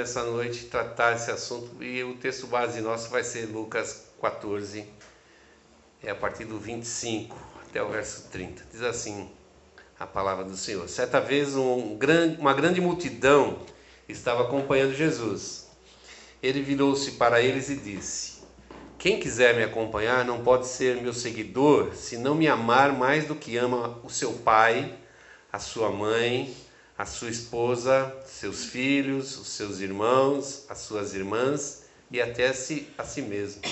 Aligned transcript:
nessa 0.00 0.22
noite 0.24 0.64
tratar 0.64 1.14
esse 1.14 1.30
assunto 1.30 1.84
e 1.84 2.02
o 2.02 2.14
texto 2.14 2.46
base 2.46 2.80
nosso 2.80 3.10
vai 3.10 3.22
ser 3.22 3.44
Lucas 3.44 4.06
14, 4.18 4.86
é 6.02 6.10
a 6.10 6.14
partir 6.14 6.46
do 6.46 6.58
25 6.58 7.36
até 7.68 7.82
o 7.82 7.90
verso 7.90 8.30
30. 8.30 8.64
Diz 8.72 8.80
assim 8.80 9.28
a 9.98 10.06
palavra 10.06 10.42
do 10.42 10.56
Senhor: 10.56 10.88
Certa 10.88 11.20
vez 11.20 11.54
um 11.54 11.98
grande, 11.98 12.40
uma 12.40 12.54
grande 12.54 12.80
multidão 12.80 13.58
estava 14.08 14.42
acompanhando 14.42 14.94
Jesus. 14.94 15.68
Ele 16.42 16.62
virou-se 16.62 17.12
para 17.12 17.42
eles 17.42 17.68
e 17.68 17.76
disse: 17.76 18.40
Quem 18.98 19.20
quiser 19.20 19.54
me 19.54 19.62
acompanhar 19.62 20.24
não 20.24 20.42
pode 20.42 20.66
ser 20.66 20.96
meu 21.02 21.12
seguidor 21.12 21.94
se 21.94 22.16
não 22.16 22.34
me 22.34 22.48
amar 22.48 22.96
mais 22.96 23.26
do 23.26 23.34
que 23.34 23.58
ama 23.58 24.00
o 24.02 24.08
seu 24.08 24.32
pai, 24.32 24.94
a 25.52 25.58
sua 25.58 25.90
mãe, 25.90 26.56
a 27.00 27.06
sua 27.06 27.30
esposa, 27.30 28.14
seus 28.26 28.66
filhos, 28.66 29.38
os 29.38 29.46
seus 29.46 29.80
irmãos, 29.80 30.66
as 30.68 30.80
suas 30.80 31.14
irmãs 31.14 31.84
e 32.10 32.20
até 32.20 32.52
si, 32.52 32.88
a 32.98 33.04
si 33.04 33.22
mesmo. 33.22 33.62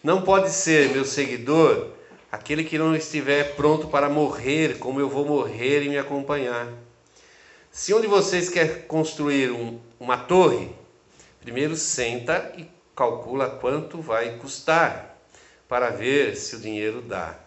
Não 0.00 0.22
pode 0.22 0.50
ser 0.50 0.90
meu 0.90 1.04
seguidor 1.04 1.90
aquele 2.30 2.62
que 2.62 2.78
não 2.78 2.94
estiver 2.94 3.56
pronto 3.56 3.88
para 3.88 4.08
morrer, 4.08 4.78
como 4.78 5.00
eu 5.00 5.08
vou 5.08 5.26
morrer 5.26 5.82
e 5.82 5.88
me 5.88 5.98
acompanhar. 5.98 6.68
Se 7.72 7.92
um 7.92 8.00
de 8.00 8.06
vocês 8.06 8.48
quer 8.48 8.86
construir 8.86 9.50
um, 9.50 9.80
uma 9.98 10.16
torre, 10.16 10.70
primeiro 11.40 11.74
senta 11.74 12.52
e 12.56 12.64
calcula 12.94 13.50
quanto 13.50 14.00
vai 14.00 14.36
custar, 14.36 15.18
para 15.66 15.90
ver 15.90 16.36
se 16.36 16.54
o 16.54 16.60
dinheiro 16.60 17.02
dá. 17.02 17.43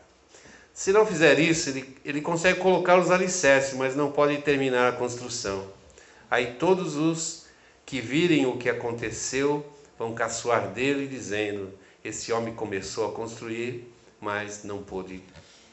Se 0.78 0.94
não 0.94 1.08
fizer 1.08 1.40
isso, 1.40 1.72
ele, 1.72 1.98
ele 2.06 2.22
consegue 2.22 2.60
colocar 2.60 3.00
os 3.00 3.10
alicerces, 3.10 3.74
mas 3.74 3.96
não 3.96 4.12
pode 4.12 4.38
terminar 4.44 4.94
a 4.94 4.96
construção. 4.96 5.68
Aí 6.30 6.54
todos 6.54 6.96
os 6.96 7.48
que 7.84 8.00
virem 8.00 8.46
o 8.46 8.58
que 8.58 8.70
aconteceu 8.70 9.66
vão 9.98 10.14
caçoar 10.14 10.68
dele, 10.68 11.08
dizendo: 11.08 11.74
Esse 12.04 12.32
homem 12.32 12.54
começou 12.54 13.08
a 13.08 13.12
construir, 13.12 13.92
mas 14.22 14.64
não 14.64 14.84
pôde 14.84 15.24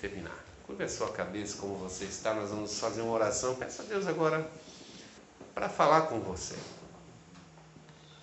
terminar. 0.00 0.42
Curva 0.66 0.84
a 0.84 0.88
sua 0.88 1.12
cabeça 1.12 1.58
como 1.58 1.76
você 1.76 2.04
está, 2.04 2.32
nós 2.32 2.48
vamos 2.48 2.80
fazer 2.80 3.02
uma 3.02 3.12
oração. 3.12 3.56
Peça 3.56 3.82
a 3.82 3.84
Deus 3.84 4.06
agora 4.06 4.50
para 5.54 5.68
falar 5.68 6.06
com 6.06 6.18
você. 6.20 6.54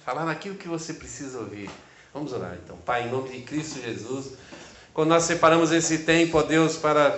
Falar 0.03 0.25
naquilo 0.25 0.55
que 0.55 0.67
você 0.67 0.95
precisa 0.95 1.37
ouvir. 1.37 1.69
Vamos 2.11 2.33
orar 2.33 2.57
então. 2.61 2.75
Pai, 2.77 3.07
em 3.07 3.11
nome 3.11 3.29
de 3.29 3.43
Cristo 3.43 3.79
Jesus. 3.79 4.33
Quando 4.93 5.09
nós 5.09 5.23
separamos 5.23 5.71
esse 5.71 5.99
tempo, 5.99 6.37
ó 6.37 6.43
Deus, 6.43 6.75
para 6.75 7.17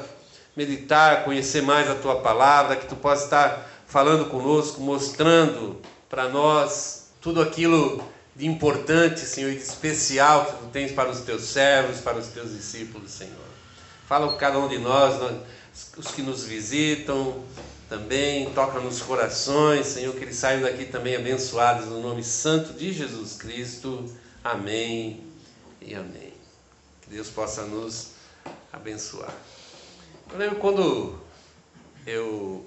meditar, 0.55 1.23
conhecer 1.23 1.61
mais 1.61 1.89
a 1.89 1.95
tua 1.95 2.17
palavra, 2.17 2.75
que 2.75 2.85
tu 2.85 2.95
possa 2.95 3.23
estar 3.23 3.69
falando 3.87 4.25
conosco, 4.25 4.81
mostrando 4.81 5.79
para 6.09 6.29
nós 6.29 7.07
tudo 7.19 7.41
aquilo 7.41 8.03
de 8.35 8.45
importante, 8.45 9.21
Senhor, 9.21 9.51
e 9.51 9.55
de 9.55 9.63
especial 9.63 10.45
que 10.45 10.51
tu 10.57 10.65
tens 10.71 10.91
para 10.91 11.09
os 11.09 11.21
teus 11.21 11.43
servos, 11.43 11.99
para 11.99 12.17
os 12.17 12.27
teus 12.27 12.51
discípulos, 12.51 13.11
Senhor. 13.11 13.33
Fala 14.07 14.31
com 14.31 14.37
cada 14.37 14.59
um 14.59 14.67
de 14.67 14.77
nós, 14.77 15.19
os 15.97 16.07
que 16.07 16.21
nos 16.21 16.43
visitam 16.43 17.43
também, 17.89 18.49
toca 18.51 18.79
nos 18.79 19.01
corações, 19.01 19.87
Senhor, 19.87 20.13
que 20.15 20.23
eles 20.23 20.35
saiam 20.35 20.61
daqui 20.61 20.85
também 20.85 21.15
abençoados 21.15 21.87
no 21.87 22.01
nome 22.01 22.23
santo 22.23 22.73
de 22.73 22.91
Jesus 22.91 23.33
Cristo. 23.33 24.05
Amém 24.43 25.21
e 25.81 25.93
amém. 25.93 26.22
Deus 27.13 27.29
possa 27.29 27.61
nos 27.61 28.13
abençoar. 28.71 29.31
Eu 30.31 30.37
lembro 30.37 30.55
quando 30.55 31.19
eu 32.07 32.65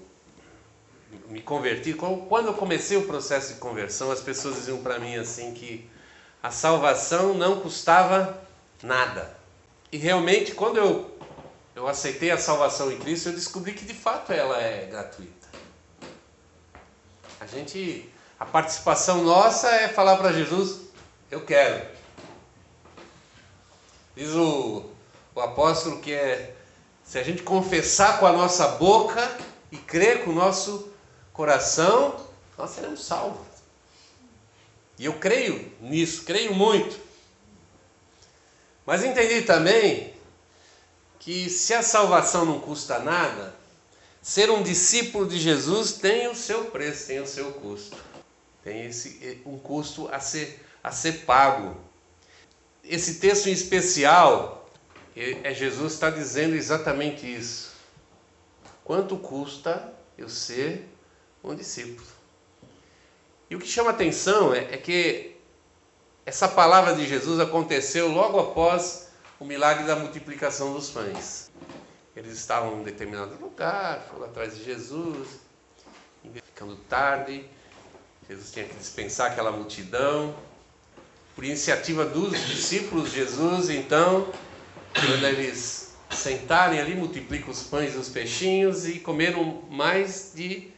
me 1.28 1.42
converti, 1.42 1.94
quando 1.94 2.46
eu 2.46 2.54
comecei 2.54 2.96
o 2.96 3.06
processo 3.06 3.54
de 3.54 3.58
conversão, 3.58 4.12
as 4.12 4.20
pessoas 4.20 4.54
diziam 4.54 4.78
para 4.78 5.00
mim 5.00 5.16
assim 5.16 5.52
que 5.52 5.90
a 6.40 6.52
salvação 6.52 7.34
não 7.34 7.60
custava 7.60 8.40
nada. 8.82 9.36
E 9.90 9.96
realmente, 9.96 10.52
quando 10.52 10.76
eu, 10.76 11.18
eu 11.74 11.88
aceitei 11.88 12.30
a 12.30 12.38
salvação 12.38 12.92
em 12.92 12.98
Cristo, 12.98 13.30
eu 13.30 13.34
descobri 13.34 13.72
que 13.72 13.84
de 13.84 13.94
fato 13.94 14.32
ela 14.32 14.62
é 14.62 14.86
gratuita. 14.86 15.48
A 17.40 17.46
gente, 17.46 18.08
a 18.38 18.44
participação 18.44 19.24
nossa 19.24 19.68
é 19.70 19.88
falar 19.88 20.16
para 20.18 20.32
Jesus: 20.32 20.82
Eu 21.30 21.44
quero. 21.44 21.95
Diz 24.16 24.30
o, 24.30 24.82
o 25.34 25.40
apóstolo 25.40 26.00
que 26.00 26.12
é 26.12 26.54
se 27.04 27.18
a 27.18 27.22
gente 27.22 27.42
confessar 27.42 28.18
com 28.18 28.26
a 28.26 28.32
nossa 28.32 28.66
boca 28.66 29.38
e 29.70 29.76
crer 29.76 30.24
com 30.24 30.30
o 30.30 30.34
nosso 30.34 30.90
coração, 31.32 32.18
nós 32.56 32.70
seremos 32.70 33.04
salvos. 33.04 33.46
E 34.98 35.04
eu 35.04 35.12
creio 35.18 35.70
nisso, 35.80 36.24
creio 36.24 36.54
muito. 36.54 36.98
Mas 38.86 39.04
entendi 39.04 39.42
também 39.42 40.14
que 41.18 41.50
se 41.50 41.74
a 41.74 41.82
salvação 41.82 42.44
não 42.46 42.58
custa 42.58 42.98
nada, 42.98 43.54
ser 44.22 44.50
um 44.50 44.62
discípulo 44.62 45.28
de 45.28 45.38
Jesus 45.38 45.92
tem 45.92 46.26
o 46.28 46.34
seu 46.34 46.66
preço, 46.66 47.06
tem 47.08 47.20
o 47.20 47.26
seu 47.26 47.52
custo. 47.52 47.96
Tem 48.64 48.86
esse, 48.86 49.42
um 49.44 49.58
custo 49.58 50.08
a 50.10 50.18
ser, 50.18 50.64
a 50.82 50.90
ser 50.90 51.24
pago 51.24 51.76
esse 52.88 53.14
texto 53.14 53.48
em 53.48 53.52
especial, 53.52 54.68
é 55.16 55.52
Jesus 55.54 55.94
está 55.94 56.10
dizendo 56.10 56.54
exatamente 56.54 57.26
isso. 57.26 57.74
Quanto 58.84 59.16
custa 59.16 59.92
eu 60.16 60.28
ser 60.28 60.86
um 61.42 61.54
discípulo? 61.54 62.06
E 63.48 63.56
o 63.56 63.58
que 63.58 63.66
chama 63.66 63.90
atenção 63.90 64.52
é, 64.54 64.74
é 64.74 64.76
que 64.76 65.36
essa 66.24 66.48
palavra 66.48 66.94
de 66.94 67.06
Jesus 67.06 67.40
aconteceu 67.40 68.08
logo 68.08 68.38
após 68.38 69.08
o 69.38 69.44
milagre 69.44 69.86
da 69.86 69.96
multiplicação 69.96 70.72
dos 70.72 70.90
pães. 70.90 71.50
Eles 72.14 72.32
estavam 72.32 72.72
em 72.72 72.80
um 72.80 72.82
determinado 72.82 73.36
lugar, 73.40 74.00
foram 74.10 74.26
atrás 74.26 74.56
de 74.56 74.64
Jesus, 74.64 75.28
ficando 76.44 76.76
tarde. 76.88 77.48
Jesus 78.28 78.50
tinha 78.50 78.66
que 78.66 78.74
dispensar 78.74 79.30
aquela 79.30 79.52
multidão 79.52 80.34
por 81.36 81.44
iniciativa 81.44 82.06
dos 82.06 82.32
discípulos 82.46 83.10
de 83.10 83.16
Jesus, 83.16 83.68
então, 83.68 84.32
quando 84.94 85.22
eles 85.26 85.94
sentarem 86.08 86.80
ali, 86.80 86.94
multiplicam 86.94 87.50
os 87.50 87.62
pães 87.62 87.94
e 87.94 87.98
os 87.98 88.08
peixinhos 88.08 88.88
e 88.88 88.98
comeram 88.98 89.62
mais 89.70 90.32
de 90.34 90.68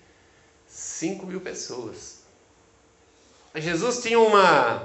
5 0.66 1.24
mil 1.26 1.40
pessoas. 1.40 2.18
Jesus 3.54 4.02
tinha 4.02 4.18
uma, 4.18 4.82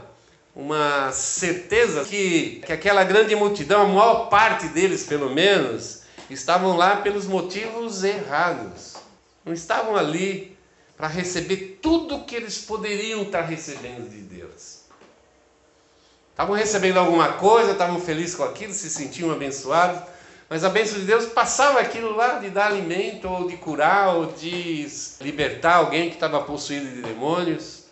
uma 0.55 1.11
certeza 1.11 2.05
que, 2.05 2.61
que 2.63 2.71
aquela 2.71 3.03
grande 3.03 3.35
multidão, 3.35 3.81
a 3.81 3.87
maior 3.87 4.29
parte 4.29 4.67
deles 4.67 5.03
pelo 5.03 5.33
menos, 5.33 6.03
estavam 6.29 6.77
lá 6.77 6.97
pelos 6.97 7.25
motivos 7.25 8.03
errados. 8.03 8.93
Não 9.43 9.51
estavam 9.51 9.95
ali 9.95 10.55
para 10.95 11.07
receber 11.07 11.79
tudo 11.81 12.25
que 12.25 12.35
eles 12.35 12.59
poderiam 12.59 13.23
estar 13.23 13.41
recebendo 13.41 14.07
de 14.07 14.17
Deus. 14.17 14.82
Estavam 16.33 16.55
recebendo 16.55 16.97
alguma 16.97 17.33
coisa, 17.33 17.73
estavam 17.73 18.01
felizes 18.01 18.33
com 18.33 18.43
aquilo, 18.43 18.73
se 18.73 18.89
sentiam 18.89 19.31
abençoados, 19.31 20.01
mas 20.49 20.63
a 20.63 20.69
bênção 20.69 20.97
de 20.97 21.05
Deus 21.05 21.27
passava 21.27 21.79
aquilo 21.79 22.15
lá 22.15 22.39
de 22.39 22.49
dar 22.49 22.71
alimento, 22.71 23.29
ou 23.29 23.47
de 23.47 23.55
curar, 23.55 24.15
ou 24.15 24.25
de 24.33 24.87
libertar 25.21 25.75
alguém 25.75 26.09
que 26.09 26.15
estava 26.15 26.41
possuído 26.41 26.89
de 26.89 27.03
demônios. 27.03 27.83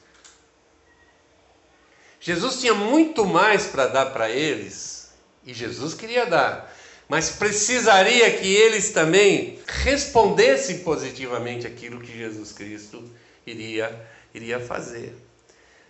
Jesus 2.20 2.60
tinha 2.60 2.74
muito 2.74 3.28
mais 3.28 3.68
para 3.68 3.86
dar 3.86 4.08
para 4.08 4.28
eles, 4.28 5.14
e 5.46 5.54
Jesus 5.54 5.94
queria 5.94 6.26
dar, 6.26 6.76
mas 7.08 7.30
precisaria 7.30 8.32
que 8.40 8.56
eles 8.56 8.90
também 8.90 9.60
respondessem 9.68 10.80
positivamente 10.80 11.68
aquilo 11.68 12.02
que 12.02 12.18
Jesus 12.18 12.52
Cristo 12.52 13.04
iria, 13.46 14.04
iria 14.34 14.60
fazer. 14.60 15.16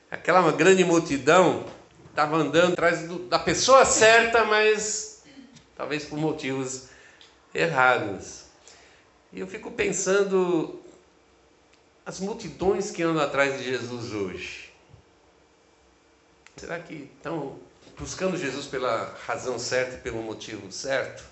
Aquela 0.10 0.52
grande 0.52 0.84
multidão 0.84 1.66
estava 2.12 2.36
andando 2.38 2.74
atrás 2.74 3.08
do, 3.08 3.20
da 3.20 3.40
pessoa 3.40 3.86
certa, 3.86 4.46
mas 4.46 5.24
talvez 5.76 6.06
por 6.06 6.20
motivos 6.20 6.90
errados. 7.54 8.44
E 9.34 9.40
eu 9.40 9.48
fico 9.48 9.72
pensando 9.72 10.80
as 12.06 12.20
multidões 12.20 12.92
que 12.92 13.02
andam 13.02 13.24
atrás 13.24 13.58
de 13.58 13.64
Jesus 13.64 14.12
hoje. 14.14 14.72
Será 16.58 16.80
que 16.80 17.10
estão 17.16 17.58
buscando 17.98 18.38
Jesus 18.38 18.68
pela 18.68 19.16
razão 19.26 19.58
certa 19.58 19.96
e 19.96 20.00
pelo 20.00 20.22
motivo 20.22 20.72
certo? 20.72 21.24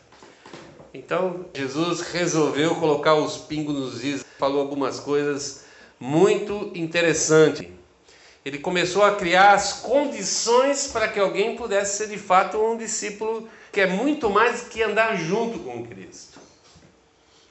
Então 0.94 1.46
Jesus 1.54 2.02
resolveu 2.02 2.76
colocar 2.76 3.16
os 3.16 3.38
pingos 3.38 3.76
nos 3.76 4.04
is, 4.04 4.26
falou 4.40 4.62
algumas 4.62 5.00
coisas 5.00 5.66
muito 6.00 6.72
interessantes 6.74 7.79
ele 8.46 8.60
começou 8.60 9.04
a 9.04 9.16
criar 9.16 9.54
as 9.54 9.74
condições 9.74 10.88
para 10.88 11.08
que 11.08 11.20
alguém 11.20 11.56
pudesse 11.56 11.98
ser 11.98 12.08
de 12.08 12.18
fato 12.18 12.58
um 12.58 12.78
discípulo, 12.78 13.50
que 13.72 13.82
é 13.82 13.88
muito 13.88 14.30
mais 14.30 14.62
que 14.62 14.82
andar 14.82 15.16
junto 15.18 15.60
com 15.60 15.86
Cristo. 15.86 16.40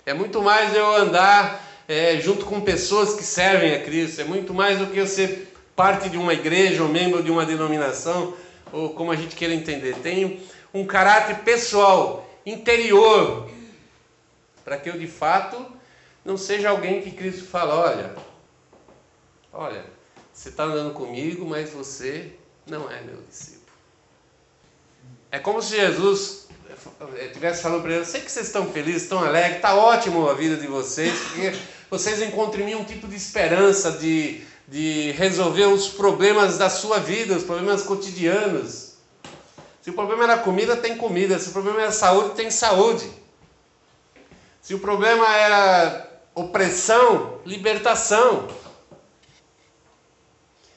É 0.06 0.14
muito 0.14 0.40
mais 0.42 0.74
eu 0.74 0.96
andar 0.96 1.62
é, 1.86 2.18
junto 2.20 2.46
com 2.46 2.60
pessoas 2.60 3.14
que 3.14 3.22
servem 3.22 3.74
a 3.74 3.82
Cristo. 3.82 4.20
É 4.22 4.24
muito 4.24 4.54
mais 4.54 4.78
do 4.78 4.86
que 4.86 4.98
eu 4.98 5.06
ser 5.06 5.54
parte 5.76 6.08
de 6.08 6.16
uma 6.16 6.32
igreja 6.32 6.82
ou 6.82 6.88
membro 6.88 7.22
de 7.22 7.30
uma 7.30 7.44
denominação, 7.44 8.34
ou 8.72 8.90
como 8.94 9.12
a 9.12 9.16
gente 9.16 9.36
queira 9.36 9.54
entender. 9.54 9.96
Tem 9.96 10.42
um 10.72 10.86
caráter 10.86 11.40
pessoal, 11.40 12.28
interior, 12.44 13.48
para 14.64 14.78
que 14.78 14.88
eu 14.88 14.98
de 14.98 15.06
fato 15.06 15.64
não 16.24 16.36
seja 16.36 16.70
alguém 16.70 17.02
que 17.02 17.10
Cristo 17.10 17.44
fala: 17.44 17.74
olha, 17.74 18.14
olha, 19.52 19.97
você 20.38 20.50
está 20.50 20.62
andando 20.62 20.94
comigo, 20.94 21.44
mas 21.44 21.70
você 21.70 22.30
não 22.64 22.88
é 22.88 23.00
meu 23.00 23.20
discípulo. 23.28 23.66
É 25.32 25.38
como 25.40 25.60
se 25.60 25.74
Jesus 25.74 26.46
estivesse 27.20 27.60
falando 27.60 27.82
para 27.82 27.94
eles: 27.94 28.06
sei 28.06 28.20
que 28.20 28.30
vocês 28.30 28.46
estão 28.46 28.70
felizes, 28.70 29.02
estão 29.02 29.18
alegres, 29.18 29.56
está 29.56 29.74
ótimo 29.74 30.28
a 30.28 30.34
vida 30.34 30.56
de 30.56 30.68
vocês, 30.68 31.12
porque 31.18 31.58
vocês 31.90 32.22
encontram 32.22 32.62
em 32.62 32.66
mim 32.66 32.74
um 32.76 32.84
tipo 32.84 33.08
de 33.08 33.16
esperança 33.16 33.90
de, 33.90 34.44
de 34.68 35.10
resolver 35.12 35.64
os 35.64 35.88
problemas 35.88 36.56
da 36.56 36.70
sua 36.70 37.00
vida, 37.00 37.34
os 37.34 37.42
problemas 37.42 37.82
cotidianos. 37.82 38.92
Se 39.82 39.90
o 39.90 39.94
problema 39.94 40.22
era 40.22 40.38
comida, 40.38 40.76
tem 40.76 40.96
comida. 40.96 41.36
Se 41.40 41.48
o 41.48 41.52
problema 41.52 41.82
era 41.82 41.90
saúde, 41.90 42.36
tem 42.36 42.48
saúde. 42.48 43.10
Se 44.62 44.72
o 44.72 44.78
problema 44.78 45.26
era 45.34 46.08
opressão, 46.32 47.40
libertação. 47.44 48.67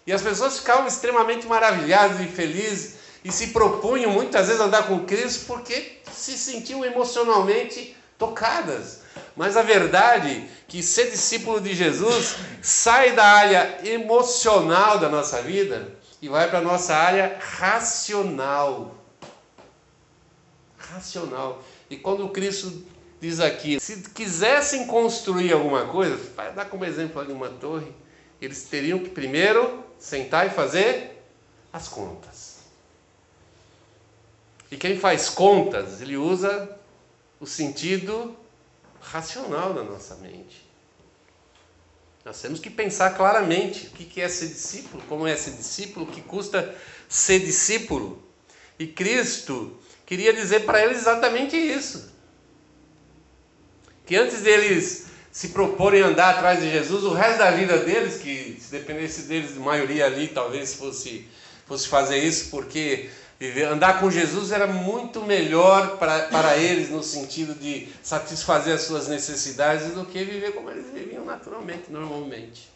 E 0.06 0.12
as 0.12 0.22
pessoas 0.22 0.58
ficavam 0.60 0.88
extremamente 0.88 1.46
maravilhadas 1.46 2.20
e 2.20 2.28
felizes 2.28 2.96
e 3.24 3.32
se 3.32 3.48
propunham 3.48 4.12
muitas 4.12 4.48
vezes 4.48 4.62
a 4.62 4.66
andar 4.66 4.88
com 4.88 5.06
Cristo 5.06 5.46
porque 5.46 6.00
se 6.12 6.38
sentiam 6.38 6.84
emocionalmente 6.84 7.96
tocadas. 8.18 9.02
Mas 9.36 9.56
a 9.56 9.62
verdade 9.62 10.30
é 10.30 10.48
que 10.68 10.82
ser 10.82 11.12
discípulo 11.12 11.62
de 11.62 11.74
Jesus 11.76 12.36
sai 12.62 13.14
da 13.14 13.26
área 13.26 13.80
emocional 13.84 14.98
da 14.98 15.10
nossa 15.10 15.42
vida 15.42 15.96
e 16.22 16.30
vai 16.30 16.50
para 16.50 16.60
a 16.60 16.64
nossa 16.64 16.96
área 16.96 17.38
racional. 17.40 18.96
Racional. 20.78 21.64
E 21.90 21.98
quando 21.98 22.28
Cristo 22.30 22.86
diz 23.20 23.40
aqui: 23.40 23.80
se 23.80 24.10
quisessem 24.10 24.88
construir 24.88 25.54
alguma 25.54 25.86
coisa, 25.86 26.20
vai 26.36 26.52
dar 26.54 26.66
como 26.66 26.86
exemplo 26.86 27.22
ali 27.22 27.32
uma 27.32 27.50
torre, 27.50 27.92
eles 28.42 28.64
teriam 28.64 29.00
que 29.00 29.10
primeiro 29.10 29.84
sentar 30.02 30.48
e 30.48 30.50
fazer 30.50 31.24
as 31.72 31.88
contas. 31.88 32.58
E 34.72 34.76
quem 34.76 35.00
faz 35.00 35.30
contas, 35.30 36.02
ele 36.02 36.18
usa 36.18 36.78
o 37.40 37.46
sentido 37.46 38.36
racional 39.00 39.74
da 39.74 39.84
nossa 39.84 40.16
mente. 40.16 40.70
Nós 42.26 42.42
temos 42.42 42.60
que 42.60 42.70
pensar 42.70 43.16
claramente 43.16 43.88
o 43.88 43.92
que 43.92 44.22
é 44.22 44.28
ser 44.28 44.48
discípulo, 44.48 45.04
como 45.08 45.28
é 45.28 45.36
ser 45.36 45.52
discípulo, 45.52 46.06
o 46.06 46.12
que 46.12 46.22
custa 46.22 46.76
ser 47.08 47.40
discípulo. 47.40 48.22
E 48.78 48.88
Cristo 48.88 49.78
queria 50.06 50.34
dizer 50.34 50.66
para 50.66 50.84
eles 50.84 50.98
exatamente 50.98 51.56
isso 51.56 52.12
que 54.06 54.16
antes 54.16 54.42
deles 54.42 55.11
se 55.32 55.50
proporem 55.50 56.02
andar 56.02 56.36
atrás 56.36 56.60
de 56.62 56.70
Jesus, 56.70 57.04
o 57.04 57.14
resto 57.14 57.40
da 57.40 57.52
vida 57.52 57.78
deles, 57.78 58.18
que 58.18 58.58
se 58.60 58.72
dependesse 58.72 59.24
deles, 59.24 59.56
a 59.56 59.60
maioria 59.60 60.06
ali 60.06 60.28
talvez 60.28 60.74
fosse, 60.74 61.26
fosse 61.66 61.88
fazer 61.88 62.18
isso, 62.18 62.50
porque 62.50 63.10
viver, 63.40 63.64
andar 63.64 64.00
com 64.00 64.12
Jesus 64.12 64.52
era 64.52 64.68
muito 64.68 65.22
melhor 65.22 65.98
para, 65.98 66.28
para 66.28 66.58
eles 66.58 66.90
no 66.90 67.02
sentido 67.02 67.56
de 67.56 67.88
satisfazer 68.04 68.76
as 68.76 68.82
suas 68.82 69.08
necessidades 69.08 69.94
do 69.94 70.06
que 70.06 70.24
viver 70.24 70.52
como 70.52 70.70
eles 70.70 70.92
viviam 70.94 71.24
naturalmente, 71.24 71.90
normalmente. 71.90 72.70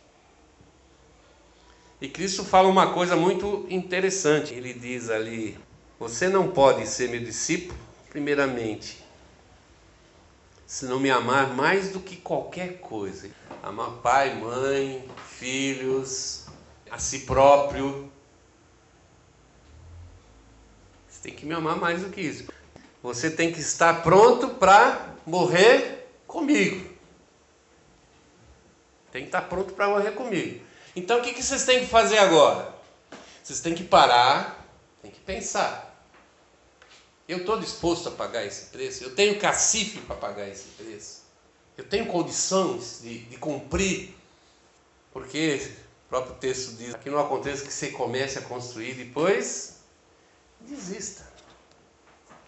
E 2.00 2.10
Cristo 2.10 2.44
fala 2.44 2.68
uma 2.68 2.94
coisa 2.94 3.16
muito 3.16 3.66
interessante. 3.70 4.54
Ele 4.54 4.74
diz 4.74 5.10
ali: 5.10 5.58
Você 6.00 6.28
não 6.28 6.50
pode 6.50 6.88
ser 6.88 7.10
meu 7.10 7.22
discípulo, 7.22 7.80
primeiramente, 8.10 9.05
se 10.66 10.86
não 10.86 11.00
me 11.00 11.12
amar 11.12 11.54
mais 11.54 11.92
do 11.92 12.00
que 12.00 12.16
qualquer 12.16 12.80
coisa. 12.80 13.30
Amar 13.62 13.92
pai, 14.02 14.36
mãe, 14.36 15.08
filhos, 15.28 16.46
a 16.90 16.98
si 16.98 17.20
próprio. 17.20 18.12
Você 21.08 21.22
tem 21.22 21.34
que 21.34 21.46
me 21.46 21.54
amar 21.54 21.76
mais 21.76 22.02
do 22.02 22.10
que 22.10 22.22
isso. 22.22 22.46
Você 23.04 23.30
tem 23.30 23.52
que 23.52 23.60
estar 23.60 24.02
pronto 24.02 24.50
para 24.56 25.16
morrer 25.26 26.10
comigo. 26.26 26.94
Tem 29.12 29.22
que 29.22 29.28
estar 29.28 29.44
pronto 29.44 29.74
para 29.74 29.88
morrer 29.88 30.12
comigo. 30.12 30.62
Então 30.96 31.20
o 31.20 31.22
que 31.22 31.42
vocês 31.42 31.66
têm 31.66 31.82
que 31.82 31.88
fazer 31.88 32.18
agora? 32.18 32.74
Vocês 33.44 33.60
têm 33.60 33.76
que 33.76 33.84
parar, 33.84 34.66
têm 35.02 35.12
que 35.12 35.20
pensar. 35.20 35.85
Eu 37.28 37.40
estou 37.40 37.60
disposto 37.60 38.10
a 38.10 38.12
pagar 38.12 38.46
esse 38.46 38.66
preço? 38.68 39.04
Eu 39.04 39.16
tenho 39.16 39.40
cacife 39.40 40.00
para 40.02 40.16
pagar 40.16 40.48
esse 40.48 40.68
preço? 40.78 41.24
Eu 41.78 41.84
tenho 41.84 42.06
condições 42.06 43.00
de, 43.02 43.20
de 43.20 43.38
cumprir? 43.38 44.16
Porque 45.12 45.62
o 46.06 46.10
próprio 46.10 46.36
texto 46.36 46.76
diz 46.76 46.96
que 46.96 47.10
não 47.10 47.20
aconteça 47.20 47.66
que 47.66 47.74
você 47.74 47.90
comece 47.90 48.38
a 48.38 48.42
construir 48.42 48.94
depois 48.94 49.76
desista. 50.62 51.24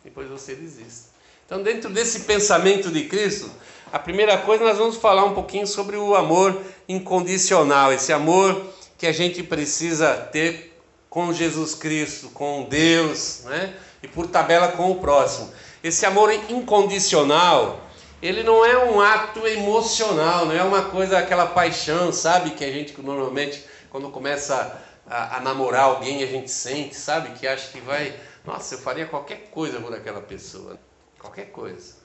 Depois 0.04 0.30
você 0.30 0.56
desista. 0.56 1.10
Então, 1.46 1.64
dentro 1.64 1.90
desse 1.90 2.22
pensamento 2.22 2.92
de 2.92 3.06
Cristo, 3.06 3.50
a 3.92 3.98
primeira 3.98 4.38
coisa 4.38 4.64
nós 4.64 4.78
vamos 4.78 4.98
falar 4.98 5.24
um 5.24 5.34
pouquinho 5.34 5.66
sobre 5.66 5.96
o 5.96 6.16
amor 6.16 6.62
incondicional, 6.88 7.94
esse 7.94 8.12
amor 8.12 8.74
que 8.98 9.08
a 9.08 9.12
gente 9.12 9.42
precisa 9.44 10.14
ter 10.16 10.78
com 11.10 11.32
Jesus 11.32 11.74
Cristo, 11.74 12.30
com 12.30 12.68
Deus, 12.70 13.44
né? 13.46 13.74
E 14.02 14.08
por 14.08 14.28
tabela 14.28 14.70
com 14.70 14.92
o 14.92 15.00
próximo. 15.00 15.52
Esse 15.84 16.06
amor 16.06 16.32
incondicional, 16.32 17.80
ele 18.22 18.44
não 18.44 18.66
é 18.66 18.78
um 18.86 19.00
ato 19.00 19.46
emocional, 19.48 20.46
não 20.46 20.54
é 20.54 20.64
uma 20.64 20.84
coisa, 20.86 21.18
aquela 21.18 21.46
paixão, 21.46 22.12
sabe? 22.12 22.52
Que 22.52 22.66
a 22.66 22.72
gente 22.72 23.00
normalmente, 23.02 23.64
quando 23.90 24.10
começa 24.10 24.82
a, 25.08 25.38
a 25.38 25.40
namorar 25.40 25.84
alguém, 25.84 26.24
a 26.24 26.28
gente 26.28 26.52
sente, 26.52 26.96
sabe? 26.96 27.38
Que 27.38 27.48
acha 27.48 27.72
que 27.72 27.80
vai, 27.80 28.14
nossa, 28.46 28.76
eu 28.76 28.80
faria 28.80 29.06
qualquer 29.06 29.50
coisa 29.52 29.80
por 29.80 29.94
aquela 29.94 30.22
pessoa. 30.22 30.78
Qualquer 31.20 31.52
coisa. 31.52 31.96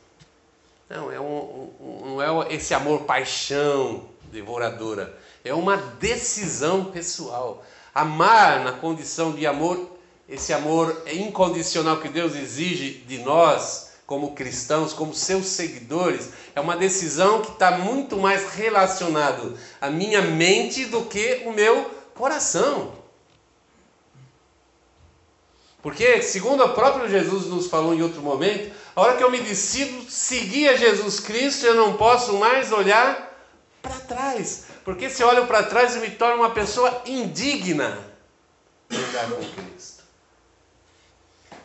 Não, 0.89 1.11
é 1.11 1.19
um, 1.19 1.71
um, 1.81 2.03
não 2.05 2.23
é 2.23 2.55
esse 2.55 2.75
amor 2.75 3.03
paixão 3.03 4.09
devoradora. 4.25 5.19
É 5.45 5.55
uma 5.55 5.77
decisão 5.77 6.87
pessoal. 6.87 7.65
Amar 7.95 8.65
na 8.65 8.73
condição 8.73 9.33
de 9.33 9.47
amor 9.47 9.92
esse 10.33 10.51
amor 10.55 11.03
incondicional 11.13 12.01
que 12.01 12.09
Deus 12.09 12.35
exige 12.35 13.05
de 13.07 13.19
nós, 13.19 13.93
como 14.07 14.35
cristãos, 14.35 14.95
como 14.95 15.15
seus 15.15 15.45
seguidores, 15.45 16.31
é 16.55 16.61
uma 16.61 16.75
decisão 16.75 17.43
que 17.43 17.51
está 17.51 17.73
muito 17.73 18.17
mais 18.17 18.55
relacionado 18.55 19.59
à 19.79 19.91
minha 19.91 20.23
mente 20.23 20.87
do 20.87 21.03
que 21.03 21.43
o 21.45 21.53
meu 21.53 21.85
coração. 22.15 22.95
Porque, 25.83 26.23
segundo 26.23 26.65
o 26.65 26.73
próprio 26.73 27.11
Jesus 27.11 27.45
nos 27.47 27.67
falou 27.67 27.93
em 27.93 28.01
outro 28.01 28.23
momento, 28.23 28.73
a 28.97 29.03
hora 29.03 29.17
que 29.19 29.23
eu 29.23 29.31
me 29.31 29.41
decido 29.41 30.11
seguir 30.11 30.71
a 30.71 30.77
Jesus 30.77 31.21
Cristo, 31.21 31.67
eu 31.67 31.75
não 31.75 31.99
posso 31.99 32.39
mais 32.39 32.73
olhar 32.73 33.39
para 33.83 33.97
trás. 33.97 34.65
Porque 34.83 35.11
se 35.11 35.23
eu 35.23 35.29
olho 35.29 35.47
para 35.47 35.65
trás, 35.65 35.95
eu 35.95 36.01
me 36.01 36.11
torno 36.11 36.37
uma 36.37 36.51
pessoa 36.51 37.03
indigna 37.05 37.99
de 38.89 38.97
andar 38.97 39.29
com 39.29 39.37
Cristo. 39.37 39.92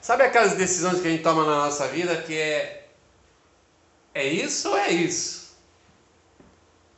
Sabe 0.08 0.24
aquelas 0.24 0.54
decisões 0.54 1.02
que 1.02 1.08
a 1.10 1.12
gente 1.12 1.22
toma 1.22 1.44
na 1.44 1.66
nossa 1.66 1.86
vida 1.90 2.16
que 2.16 2.34
é 2.34 2.86
é 4.16 4.26
isso 4.26 4.70
ou 4.70 4.78
é 4.78 4.90
isso? 4.90 5.58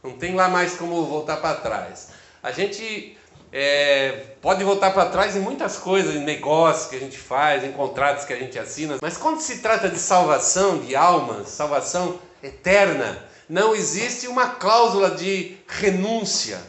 Não 0.03 0.11
tem 0.11 0.35
lá 0.35 0.47
mais 0.47 0.75
como 0.75 1.03
voltar 1.07 1.37
para 1.37 1.55
trás. 1.55 2.09
A 2.43 2.51
gente 2.51 3.17
é, 3.51 4.11
pode 4.43 4.63
voltar 4.63 4.91
para 4.91 5.09
trás 5.09 5.35
em 5.35 5.39
muitas 5.39 5.75
coisas, 5.75 6.13
em 6.13 6.23
negócios 6.23 6.87
que 6.87 6.97
a 6.97 6.99
gente 6.99 7.17
faz, 7.17 7.63
em 7.63 7.71
contratos 7.71 8.25
que 8.25 8.33
a 8.33 8.37
gente 8.37 8.59
assina, 8.59 8.99
mas 9.01 9.17
quando 9.17 9.41
se 9.41 9.57
trata 9.57 9.89
de 9.89 9.97
salvação 9.97 10.77
de 10.77 10.95
almas, 10.95 11.47
salvação 11.47 12.19
eterna, 12.43 13.25
não 13.49 13.73
existe 13.73 14.27
uma 14.27 14.49
cláusula 14.49 15.09
de 15.15 15.57
renúncia, 15.67 16.61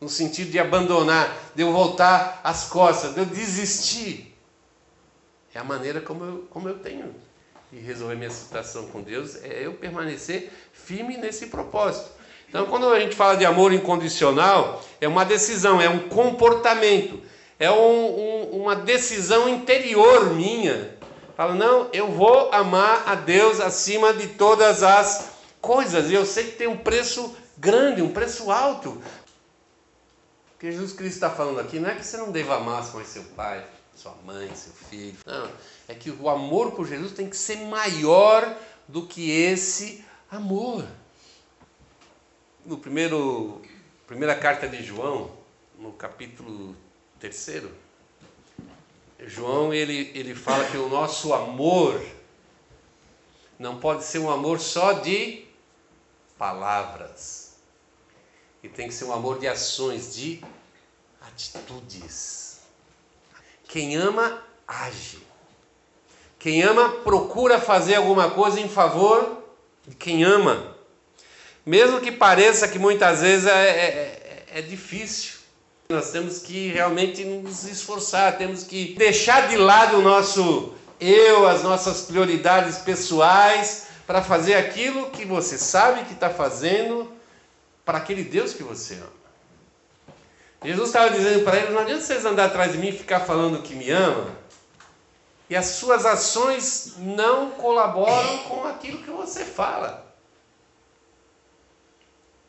no 0.00 0.08
sentido 0.08 0.52
de 0.52 0.58
abandonar, 0.60 1.36
de 1.52 1.62
eu 1.64 1.72
voltar 1.72 2.40
as 2.44 2.68
costas, 2.68 3.12
de 3.12 3.18
eu 3.18 3.26
desistir. 3.26 4.33
É 5.54 5.60
a 5.60 5.64
maneira 5.64 6.00
como 6.00 6.24
eu, 6.24 6.46
como 6.50 6.68
eu 6.68 6.78
tenho 6.80 7.14
de 7.72 7.78
resolver 7.78 8.16
minha 8.16 8.30
situação 8.30 8.88
com 8.88 9.00
Deus, 9.00 9.36
é 9.42 9.66
eu 9.66 9.74
permanecer 9.74 10.52
firme 10.72 11.16
nesse 11.16 11.46
propósito. 11.46 12.10
Então, 12.48 12.66
quando 12.66 12.88
a 12.88 13.00
gente 13.00 13.16
fala 13.16 13.36
de 13.36 13.44
amor 13.44 13.72
incondicional, 13.72 14.82
é 15.00 15.08
uma 15.08 15.24
decisão, 15.24 15.80
é 15.80 15.88
um 15.88 16.08
comportamento, 16.08 17.20
é 17.58 17.70
um, 17.70 17.74
um, 17.74 18.62
uma 18.62 18.76
decisão 18.76 19.48
interior 19.48 20.32
minha. 20.34 20.96
Fala, 21.36 21.54
não, 21.54 21.88
eu 21.92 22.12
vou 22.12 22.52
amar 22.52 23.08
a 23.08 23.16
Deus 23.16 23.58
acima 23.58 24.12
de 24.12 24.28
todas 24.28 24.84
as 24.84 25.30
coisas, 25.60 26.10
e 26.10 26.14
eu 26.14 26.24
sei 26.24 26.44
que 26.44 26.56
tem 26.56 26.68
um 26.68 26.76
preço 26.76 27.34
grande, 27.58 28.02
um 28.02 28.12
preço 28.12 28.52
alto. 28.52 28.90
O 30.54 30.60
que 30.60 30.70
Jesus 30.70 30.92
Cristo 30.92 31.14
está 31.14 31.30
falando 31.30 31.58
aqui 31.58 31.80
não 31.80 31.90
é 31.90 31.94
que 31.94 32.04
você 32.04 32.16
não 32.16 32.30
deva 32.30 32.56
amar 32.56 32.88
mais 32.94 33.08
seu 33.08 33.24
pai, 33.36 33.64
sua 33.94 34.14
mãe, 34.24 34.54
seu 34.54 34.72
filho. 34.72 35.16
Não, 35.26 35.50
é 35.88 35.94
que 35.94 36.10
o 36.10 36.28
amor 36.28 36.72
por 36.72 36.86
Jesus 36.86 37.12
tem 37.12 37.28
que 37.28 37.36
ser 37.36 37.56
maior 37.66 38.56
do 38.88 39.06
que 39.06 39.30
esse 39.30 40.04
amor. 40.30 40.84
No 42.64 42.78
primeiro, 42.78 43.62
primeira 44.06 44.34
carta 44.34 44.68
de 44.68 44.82
João, 44.82 45.30
no 45.78 45.92
capítulo 45.92 46.76
terceiro, 47.18 47.70
João 49.20 49.72
ele, 49.72 50.10
ele 50.14 50.34
fala 50.34 50.68
que 50.70 50.76
o 50.76 50.88
nosso 50.88 51.32
amor 51.32 52.04
não 53.58 53.78
pode 53.78 54.04
ser 54.04 54.18
um 54.18 54.30
amor 54.30 54.60
só 54.60 54.92
de 54.92 55.46
palavras. 56.36 57.56
E 58.62 58.68
tem 58.68 58.88
que 58.88 58.94
ser 58.94 59.04
um 59.04 59.12
amor 59.12 59.38
de 59.38 59.46
ações, 59.46 60.14
de 60.14 60.42
atitudes. 61.20 62.53
Quem 63.74 63.96
ama, 63.96 64.40
age. 64.68 65.18
Quem 66.38 66.62
ama, 66.62 66.90
procura 67.02 67.58
fazer 67.58 67.96
alguma 67.96 68.30
coisa 68.30 68.60
em 68.60 68.68
favor 68.68 69.42
de 69.84 69.96
quem 69.96 70.22
ama. 70.22 70.76
Mesmo 71.66 72.00
que 72.00 72.12
pareça 72.12 72.68
que 72.68 72.78
muitas 72.78 73.20
vezes 73.20 73.48
é, 73.48 73.68
é, 73.68 74.44
é 74.58 74.62
difícil. 74.62 75.40
Nós 75.88 76.12
temos 76.12 76.38
que 76.38 76.68
realmente 76.68 77.24
nos 77.24 77.64
esforçar, 77.64 78.38
temos 78.38 78.62
que 78.62 78.94
deixar 78.94 79.48
de 79.48 79.56
lado 79.56 79.98
o 79.98 80.02
nosso 80.02 80.72
eu, 81.00 81.44
as 81.48 81.64
nossas 81.64 82.02
prioridades 82.02 82.78
pessoais, 82.78 83.88
para 84.06 84.22
fazer 84.22 84.54
aquilo 84.54 85.10
que 85.10 85.24
você 85.24 85.58
sabe 85.58 86.04
que 86.04 86.12
está 86.12 86.30
fazendo 86.30 87.10
para 87.84 87.98
aquele 87.98 88.22
Deus 88.22 88.52
que 88.52 88.62
você 88.62 88.94
ama. 88.94 89.23
Jesus 90.64 90.88
estava 90.88 91.10
dizendo 91.10 91.44
para 91.44 91.58
eles: 91.58 91.70
não 91.70 91.80
adianta 91.80 92.02
vocês 92.02 92.24
andar 92.24 92.46
atrás 92.46 92.72
de 92.72 92.78
mim 92.78 92.88
e 92.88 92.92
ficar 92.92 93.20
falando 93.20 93.62
que 93.62 93.74
me 93.74 93.90
ama, 93.90 94.34
e 95.48 95.54
as 95.54 95.66
suas 95.66 96.06
ações 96.06 96.94
não 96.98 97.50
colaboram 97.50 98.38
com 98.38 98.64
aquilo 98.64 99.02
que 99.02 99.10
você 99.10 99.44
fala. 99.44 100.02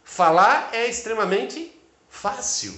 Falar 0.03 0.69
é 0.72 0.88
extremamente 0.88 1.77
fácil. 2.07 2.74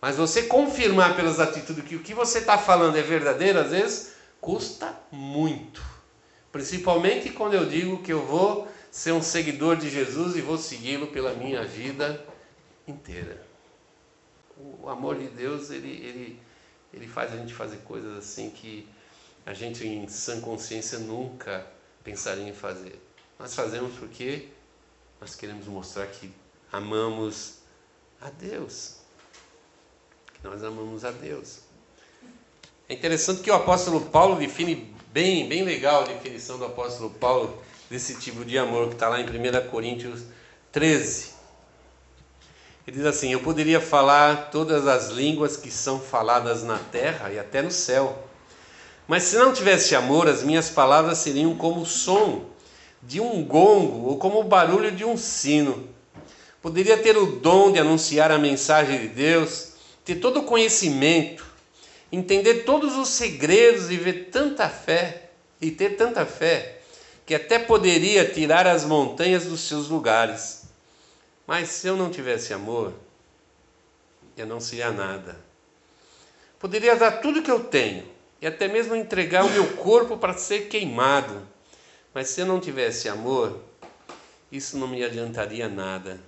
Mas 0.00 0.16
você 0.16 0.42
confirmar 0.42 1.14
pelas 1.14 1.38
atitudes 1.38 1.84
que 1.84 1.96
o 1.96 2.02
que 2.02 2.12
você 2.12 2.38
está 2.38 2.58
falando 2.58 2.96
é 2.96 3.02
verdadeiro, 3.02 3.60
às 3.60 3.70
vezes, 3.70 4.12
custa 4.40 4.94
muito. 5.10 5.82
Principalmente 6.50 7.30
quando 7.30 7.54
eu 7.54 7.66
digo 7.66 8.02
que 8.02 8.12
eu 8.12 8.24
vou 8.24 8.66
ser 8.90 9.12
um 9.12 9.22
seguidor 9.22 9.76
de 9.76 9.88
Jesus 9.88 10.36
e 10.36 10.40
vou 10.40 10.58
segui-lo 10.58 11.08
pela 11.08 11.32
minha 11.32 11.64
vida 11.64 12.24
inteira. 12.88 13.45
O 14.58 14.88
amor 14.88 15.18
de 15.18 15.28
Deus, 15.28 15.70
ele, 15.70 15.90
ele, 15.90 16.40
ele 16.92 17.06
faz 17.06 17.32
a 17.32 17.36
gente 17.36 17.52
fazer 17.52 17.78
coisas 17.78 18.16
assim 18.16 18.50
que 18.50 18.88
a 19.44 19.52
gente, 19.52 19.86
em 19.86 20.08
sã 20.08 20.40
consciência, 20.40 20.98
nunca 20.98 21.66
pensaria 22.02 22.48
em 22.48 22.54
fazer. 22.54 23.00
Nós 23.38 23.54
fazemos 23.54 23.96
porque 23.98 24.48
nós 25.20 25.34
queremos 25.34 25.66
mostrar 25.66 26.06
que 26.06 26.32
amamos 26.72 27.58
a 28.20 28.30
Deus. 28.30 28.96
Que 30.32 30.42
nós 30.42 30.64
amamos 30.64 31.04
a 31.04 31.10
Deus. 31.10 31.60
É 32.88 32.94
interessante 32.94 33.42
que 33.42 33.50
o 33.50 33.54
apóstolo 33.54 34.00
Paulo 34.00 34.36
define 34.36 34.94
bem, 35.12 35.48
bem 35.48 35.64
legal 35.64 36.02
a 36.02 36.06
definição 36.06 36.58
do 36.58 36.64
apóstolo 36.64 37.10
Paulo 37.10 37.62
desse 37.90 38.18
tipo 38.18 38.44
de 38.44 38.58
amor 38.58 38.88
que 38.88 38.94
está 38.94 39.08
lá 39.08 39.20
em 39.20 39.24
1 39.24 39.70
Coríntios 39.70 40.22
13. 40.72 41.35
Ele 42.86 42.98
diz 42.98 43.06
assim: 43.06 43.32
Eu 43.32 43.40
poderia 43.40 43.80
falar 43.80 44.50
todas 44.50 44.86
as 44.86 45.08
línguas 45.10 45.56
que 45.56 45.70
são 45.70 45.98
faladas 45.98 46.62
na 46.62 46.78
terra 46.78 47.32
e 47.32 47.38
até 47.38 47.60
no 47.60 47.70
céu, 47.70 48.26
mas 49.08 49.24
se 49.24 49.36
não 49.36 49.52
tivesse 49.52 49.94
amor, 49.94 50.28
as 50.28 50.42
minhas 50.42 50.70
palavras 50.70 51.18
seriam 51.18 51.56
como 51.56 51.80
o 51.80 51.86
som 51.86 52.46
de 53.02 53.20
um 53.20 53.44
gongo 53.44 54.08
ou 54.08 54.18
como 54.18 54.40
o 54.40 54.44
barulho 54.44 54.90
de 54.92 55.04
um 55.04 55.16
sino. 55.16 55.88
Poderia 56.60 56.96
ter 56.96 57.16
o 57.16 57.26
dom 57.26 57.70
de 57.70 57.78
anunciar 57.78 58.32
a 58.32 58.38
mensagem 58.38 59.00
de 59.00 59.08
Deus, 59.08 59.72
ter 60.04 60.16
todo 60.16 60.40
o 60.40 60.44
conhecimento, 60.44 61.44
entender 62.10 62.64
todos 62.64 62.96
os 62.96 63.08
segredos 63.08 63.90
e 63.90 63.96
ver 63.96 64.30
tanta 64.32 64.68
fé 64.68 65.30
e 65.60 65.70
ter 65.70 65.90
tanta 65.96 66.26
fé 66.26 66.80
que 67.24 67.34
até 67.34 67.58
poderia 67.58 68.24
tirar 68.24 68.66
as 68.66 68.84
montanhas 68.84 69.44
dos 69.44 69.60
seus 69.60 69.88
lugares. 69.88 70.65
Mas 71.46 71.68
se 71.68 71.86
eu 71.86 71.96
não 71.96 72.10
tivesse 72.10 72.52
amor, 72.52 72.92
eu 74.36 74.46
não 74.46 74.60
seria 74.60 74.90
nada. 74.90 75.38
Poderia 76.58 76.96
dar 76.96 77.20
tudo 77.20 77.42
que 77.42 77.50
eu 77.50 77.62
tenho 77.64 78.04
e 78.40 78.46
até 78.46 78.66
mesmo 78.66 78.96
entregar 78.96 79.44
o 79.44 79.50
meu 79.50 79.76
corpo 79.76 80.16
para 80.16 80.34
ser 80.34 80.68
queimado. 80.68 81.46
Mas 82.12 82.30
se 82.30 82.40
eu 82.40 82.46
não 82.46 82.58
tivesse 82.58 83.08
amor, 83.08 83.60
isso 84.50 84.76
não 84.76 84.88
me 84.88 85.04
adiantaria 85.04 85.68
nada. 85.68 86.20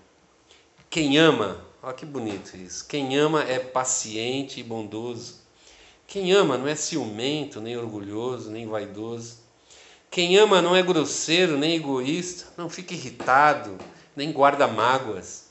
Quem 0.88 1.18
ama, 1.18 1.64
olha 1.82 1.94
que 1.94 2.06
bonito 2.06 2.56
isso. 2.56 2.86
Quem 2.86 3.16
ama 3.16 3.42
é 3.42 3.58
paciente 3.58 4.60
e 4.60 4.62
bondoso. 4.62 5.36
Quem 6.06 6.32
ama 6.32 6.56
não 6.56 6.68
é 6.68 6.74
ciumento, 6.74 7.60
nem 7.60 7.76
orgulhoso, 7.76 8.50
nem 8.50 8.66
vaidoso. 8.66 9.38
Quem 10.10 10.38
ama 10.38 10.62
não 10.62 10.74
é 10.74 10.82
grosseiro, 10.82 11.58
nem 11.58 11.74
egoísta, 11.74 12.46
não 12.56 12.70
fica 12.70 12.94
irritado, 12.94 13.76
nem 14.18 14.32
guarda 14.32 14.66
mágoas. 14.66 15.44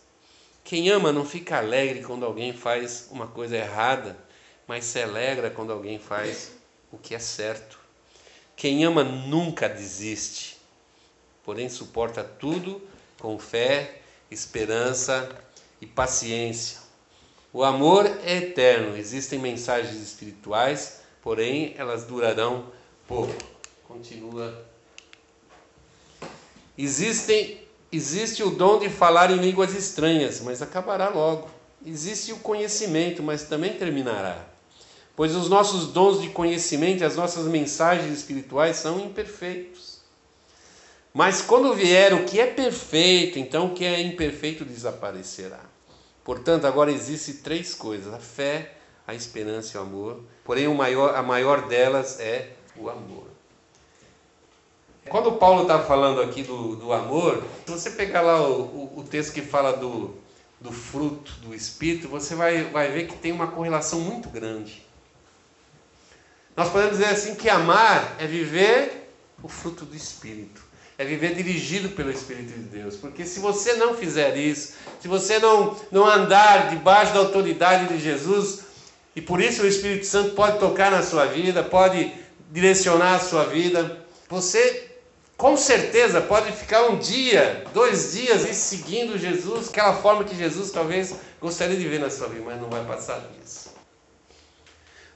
Quem 0.61 0.89
ama 0.89 1.13
não 1.13 1.23
fica 1.23 1.57
alegre 1.57 2.03
quando 2.03 2.25
alguém 2.25 2.51
faz 2.51 3.07
uma 3.09 3.25
coisa 3.25 3.55
errada, 3.55 4.17
mas 4.67 4.83
se 4.83 5.01
alegra 5.01 5.49
quando 5.49 5.71
alguém 5.71 5.97
faz 5.97 6.51
o 6.91 6.97
que 6.97 7.15
é 7.15 7.19
certo. 7.19 7.79
Quem 8.57 8.83
ama 8.83 9.05
nunca 9.05 9.69
desiste, 9.69 10.57
porém 11.45 11.69
suporta 11.69 12.25
tudo 12.25 12.85
com 13.17 13.39
fé, 13.39 14.01
esperança 14.29 15.29
e 15.79 15.85
paciência. 15.87 16.79
O 17.53 17.63
amor 17.63 18.05
é 18.25 18.35
eterno, 18.35 18.97
existem 18.97 19.39
mensagens 19.39 19.95
espirituais, 19.95 21.03
porém 21.21 21.73
elas 21.77 22.03
durarão 22.03 22.69
pouco. 23.07 23.33
Continua. 23.87 24.65
Existem, 26.77 27.65
existe 27.91 28.43
o 28.43 28.49
dom 28.49 28.79
de 28.79 28.89
falar 28.89 29.31
em 29.31 29.37
línguas 29.37 29.73
estranhas, 29.73 30.41
mas 30.41 30.61
acabará 30.61 31.09
logo. 31.09 31.49
Existe 31.85 32.31
o 32.33 32.37
conhecimento, 32.37 33.21
mas 33.23 33.43
também 33.43 33.73
terminará. 33.73 34.45
Pois 35.15 35.35
os 35.35 35.49
nossos 35.49 35.87
dons 35.87 36.21
de 36.21 36.29
conhecimento, 36.29 37.03
as 37.03 37.15
nossas 37.15 37.45
mensagens 37.45 38.11
espirituais 38.15 38.77
são 38.77 38.99
imperfeitos. 38.99 39.97
Mas 41.13 41.41
quando 41.41 41.73
vier 41.73 42.13
o 42.13 42.25
que 42.25 42.39
é 42.39 42.45
perfeito, 42.45 43.39
então 43.39 43.67
o 43.67 43.73
que 43.73 43.83
é 43.83 43.99
imperfeito 44.01 44.63
desaparecerá. 44.63 45.61
Portanto, 46.23 46.65
agora 46.65 46.91
existem 46.91 47.35
três 47.35 47.73
coisas: 47.73 48.13
a 48.13 48.19
fé, 48.19 48.73
a 49.07 49.15
esperança 49.15 49.75
e 49.75 49.79
o 49.79 49.83
amor. 49.83 50.21
Porém, 50.43 50.67
maior, 50.67 51.15
a 51.15 51.23
maior 51.23 51.67
delas 51.67 52.19
é 52.19 52.51
o 52.75 52.89
amor. 52.89 53.26
Quando 55.09 55.33
Paulo 55.33 55.63
está 55.63 55.79
falando 55.79 56.21
aqui 56.21 56.43
do, 56.43 56.75
do 56.75 56.93
amor, 56.93 57.43
se 57.65 57.71
você 57.71 57.89
pegar 57.91 58.21
lá 58.21 58.41
o, 58.41 58.61
o, 58.61 58.99
o 58.99 59.03
texto 59.03 59.33
que 59.33 59.41
fala 59.41 59.73
do, 59.73 60.15
do 60.59 60.71
fruto 60.71 61.31
do 61.41 61.53
Espírito, 61.53 62.07
você 62.07 62.35
vai, 62.35 62.63
vai 62.65 62.91
ver 62.91 63.07
que 63.07 63.15
tem 63.15 63.31
uma 63.31 63.47
correlação 63.47 63.99
muito 63.99 64.29
grande. 64.29 64.85
Nós 66.55 66.69
podemos 66.69 66.97
dizer 66.97 67.09
assim 67.09 67.35
que 67.35 67.49
amar 67.49 68.15
é 68.19 68.25
viver 68.25 69.11
o 69.43 69.47
fruto 69.47 69.85
do 69.85 69.95
Espírito 69.95 70.67
é 70.97 71.05
viver 71.05 71.35
dirigido 71.35 71.89
pelo 71.89 72.11
Espírito 72.11 72.53
de 72.53 72.59
Deus. 72.59 72.95
Porque 72.95 73.23
se 73.23 73.39
você 73.39 73.73
não 73.73 73.93
fizer 73.93 74.35
isso, 74.35 74.73
se 74.99 75.07
você 75.07 75.37
não, 75.37 75.75
não 75.91 76.07
andar 76.07 76.69
debaixo 76.69 77.13
da 77.13 77.19
autoridade 77.19 77.93
de 77.93 78.01
Jesus, 78.01 78.61
e 79.15 79.21
por 79.21 79.39
isso 79.39 79.61
o 79.61 79.67
Espírito 79.67 80.05
Santo 80.05 80.31
pode 80.31 80.59
tocar 80.59 80.89
na 80.89 81.03
sua 81.03 81.25
vida, 81.25 81.63
pode 81.63 82.11
direcionar 82.51 83.15
a 83.15 83.19
sua 83.19 83.43
vida, 83.45 84.05
você 84.27 84.86
com 85.37 85.55
certeza 85.55 86.19
pode 86.19 86.51
ficar 86.51 86.87
um 86.87 86.97
dia, 86.97 87.63
dois 87.71 88.13
dias 88.13 88.43
e 88.43 88.55
seguindo 88.55 89.19
Jesus, 89.19 89.69
aquela 89.69 89.93
forma 89.93 90.23
que 90.23 90.35
Jesus 90.35 90.71
talvez 90.71 91.15
gostaria 91.39 91.77
de 91.77 91.87
ver 91.87 91.99
na 91.99 92.09
sua 92.09 92.27
vida, 92.27 92.43
mas 92.43 92.59
não 92.59 92.69
vai 92.69 92.83
passar 92.85 93.19
disso. 93.19 93.69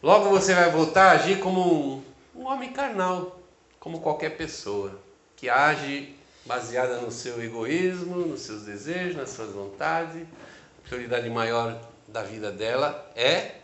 Logo 0.01 0.29
você 0.29 0.53
vai 0.53 0.69
voltar 0.69 1.09
a 1.09 1.11
agir 1.13 1.39
como 1.39 1.61
um, 1.61 2.03
um 2.35 2.45
homem 2.45 2.71
carnal, 2.71 3.39
como 3.79 3.99
qualquer 3.99 4.37
pessoa 4.37 4.99
que 5.35 5.49
age 5.49 6.15
baseada 6.45 7.01
no 7.01 7.11
seu 7.11 7.43
egoísmo, 7.43 8.17
nos 8.17 8.41
seus 8.41 8.61
desejos, 8.63 9.15
nas 9.15 9.29
suas 9.31 9.51
vontades. 9.51 10.21
A 10.21 10.87
prioridade 10.87 11.29
maior 11.29 11.81
da 12.07 12.21
vida 12.21 12.51
dela 12.51 13.11
é 13.15 13.55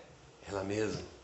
ela 0.50 0.64
mesma. 0.64 1.17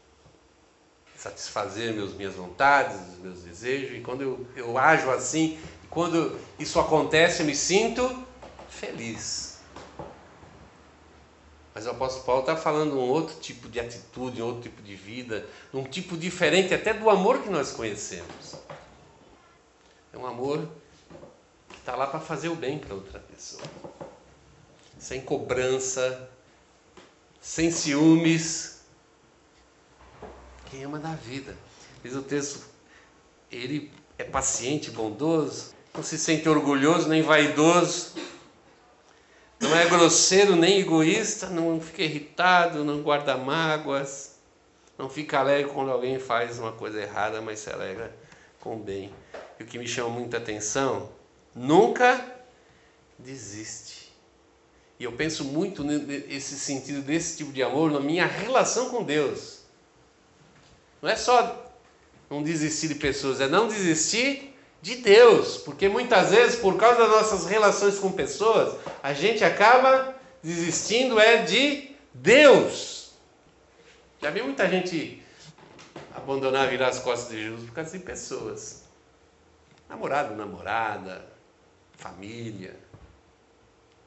Satisfazer 1.24 1.94
meus, 1.94 2.14
minhas 2.14 2.36
vontades, 2.36 3.00
meus 3.20 3.44
desejos. 3.44 3.96
E 3.96 4.02
quando 4.02 4.22
eu, 4.22 4.46
eu 4.58 4.78
ajo 4.78 5.10
assim, 5.10 5.58
quando 5.90 6.38
isso 6.60 6.78
acontece, 6.82 7.42
eu 7.42 7.46
me 7.46 7.56
sinto 7.56 8.28
feliz. 8.68 9.60
Mas 11.74 11.86
o 11.86 11.92
apóstolo 11.92 12.26
Paulo 12.26 12.42
está 12.42 12.58
falando 12.58 13.00
um 13.00 13.10
outro 13.10 13.40
tipo 13.40 13.70
de 13.70 13.80
atitude, 13.80 14.42
um 14.42 14.48
outro 14.48 14.64
tipo 14.64 14.82
de 14.82 14.96
vida, 14.98 15.48
um 15.74 15.86
tipo 15.86 16.18
diferente 16.18 16.74
até 16.74 16.94
do 16.94 17.10
amor 17.10 17.42
que 17.42 17.50
nós 17.50 17.72
conhecemos. 17.72 18.56
É 20.12 20.18
um 20.18 20.26
amor 20.26 20.68
que 21.70 21.78
está 21.78 21.96
lá 21.96 22.06
para 22.06 22.20
fazer 22.20 22.50
o 22.50 22.56
bem 22.56 22.78
para 22.78 22.96
outra 22.96 23.20
pessoa. 23.20 23.64
Sem 25.00 25.22
cobrança, 25.22 26.30
sem 27.40 27.72
ciúmes. 27.72 28.73
Quem 30.74 30.86
ama 30.86 30.98
da 30.98 31.14
vida. 31.14 31.56
Diz 32.04 32.16
o 32.16 32.24
texto, 32.24 32.66
ele 33.52 33.92
é 34.18 34.24
paciente, 34.24 34.90
bondoso, 34.90 35.72
não 35.94 36.02
se 36.02 36.18
sente 36.18 36.50
orgulhoso 36.50 37.08
nem 37.08 37.22
vaidoso, 37.22 38.16
não 39.60 39.78
é 39.78 39.88
grosseiro 39.88 40.56
nem 40.56 40.80
egoísta, 40.80 41.48
não 41.48 41.80
fica 41.80 42.02
irritado, 42.02 42.84
não 42.84 43.04
guarda 43.04 43.38
mágoas, 43.38 44.40
não 44.98 45.08
fica 45.08 45.38
alegre 45.38 45.72
quando 45.72 45.92
alguém 45.92 46.18
faz 46.18 46.58
uma 46.58 46.72
coisa 46.72 47.00
errada, 47.00 47.40
mas 47.40 47.60
se 47.60 47.70
alegra 47.70 48.12
com 48.60 48.76
o 48.76 48.80
bem. 48.80 49.14
E 49.60 49.64
o 49.64 49.68
que 49.68 49.78
me 49.78 49.88
chama 49.88 50.10
muita 50.10 50.38
atenção, 50.38 51.12
nunca 51.54 52.20
desiste. 53.20 54.12
E 55.00 55.04
eu 55.04 55.12
penso 55.12 55.44
muito 55.44 55.84
nesse 55.84 56.58
sentido 56.58 57.04
desse 57.04 57.38
tipo 57.38 57.54
de 57.54 57.62
amor 57.62 57.92
na 57.92 58.00
minha 58.00 58.26
relação 58.26 58.90
com 58.90 59.04
Deus. 59.04 59.63
Não 61.04 61.10
é 61.10 61.18
só 61.18 61.70
não 62.30 62.42
desistir 62.42 62.88
de 62.88 62.96
pessoas, 62.96 63.42
é 63.42 63.48
não 63.50 63.68
desistir 63.68 64.58
de 64.82 64.96
Deus, 64.96 65.58
porque 65.58 65.90
muitas 65.90 66.30
vezes, 66.32 66.56
por 66.58 66.78
causa 66.78 66.98
das 67.02 67.10
nossas 67.10 67.46
relações 67.46 68.00
com 68.00 68.10
pessoas, 68.10 68.80
a 69.04 69.14
gente 69.14 69.44
acaba 69.44 70.16
desistindo 70.42 71.20
é 71.20 71.44
de 71.44 71.94
Deus. 72.14 73.12
Já 74.22 74.30
vi 74.30 74.42
muita 74.44 74.70
gente 74.70 75.22
abandonar, 76.16 76.70
virar 76.70 76.88
as 76.88 77.00
costas 77.00 77.32
de 77.32 77.44
Jesus 77.44 77.66
por 77.66 77.74
causa 77.74 77.98
de 77.98 78.04
pessoas. 78.06 78.84
Namorado, 79.90 80.34
namorada, 80.36 81.28
família. 81.98 82.80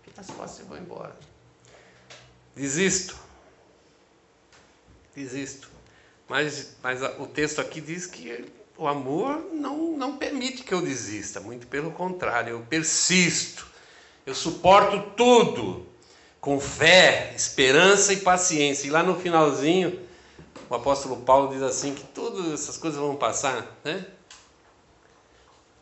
Vira 0.02 0.22
as 0.22 0.30
costas 0.30 0.60
e 0.60 0.62
vão 0.62 0.78
embora. 0.78 1.14
Desisto. 2.54 3.18
Desisto. 5.14 5.75
Mas, 6.28 6.76
mas 6.82 7.00
o 7.18 7.26
texto 7.26 7.60
aqui 7.60 7.80
diz 7.80 8.06
que 8.06 8.44
o 8.76 8.86
amor 8.86 9.48
não, 9.52 9.96
não 9.96 10.16
permite 10.16 10.62
que 10.62 10.74
eu 10.74 10.82
desista, 10.82 11.40
muito 11.40 11.66
pelo 11.66 11.90
contrário, 11.92 12.50
eu 12.50 12.60
persisto, 12.60 13.66
eu 14.26 14.34
suporto 14.34 15.12
tudo 15.16 15.86
com 16.40 16.60
fé, 16.60 17.32
esperança 17.34 18.12
e 18.12 18.18
paciência. 18.18 18.86
E 18.86 18.90
lá 18.90 19.02
no 19.02 19.18
finalzinho, 19.18 20.00
o 20.68 20.74
apóstolo 20.74 21.16
Paulo 21.18 21.52
diz 21.52 21.62
assim: 21.62 21.94
que 21.94 22.04
todas 22.04 22.52
essas 22.52 22.76
coisas 22.76 22.98
vão 22.98 23.16
passar, 23.16 23.78
né? 23.84 24.04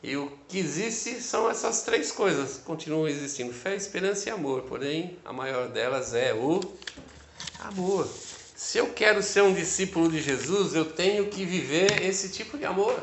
E 0.03 0.17
o 0.19 0.31
que 0.49 0.59
existe 0.59 1.23
são 1.23 1.51
essas 1.51 1.83
três 1.83 2.13
coisas, 2.13 2.59
continuam 2.59 3.09
existindo: 3.09 3.53
fé, 3.53 3.75
esperança 3.75 4.29
e 4.29 4.33
amor. 4.33 4.63
Porém, 4.63 5.19
a 5.25 5.33
maior 5.33 5.69
delas 5.69 6.15
é 6.15 6.35
o 6.35 6.61
amor. 7.61 8.07
Se 8.65 8.79
eu 8.79 8.87
quero 8.95 9.23
ser 9.23 9.43
um 9.43 9.53
discípulo 9.53 10.11
de 10.11 10.23
Jesus, 10.23 10.75
eu 10.75 10.87
tenho 10.87 11.27
que 11.27 11.45
viver 11.45 12.03
esse 12.03 12.31
tipo 12.31 12.57
de 12.57 12.65
amor. 12.65 12.99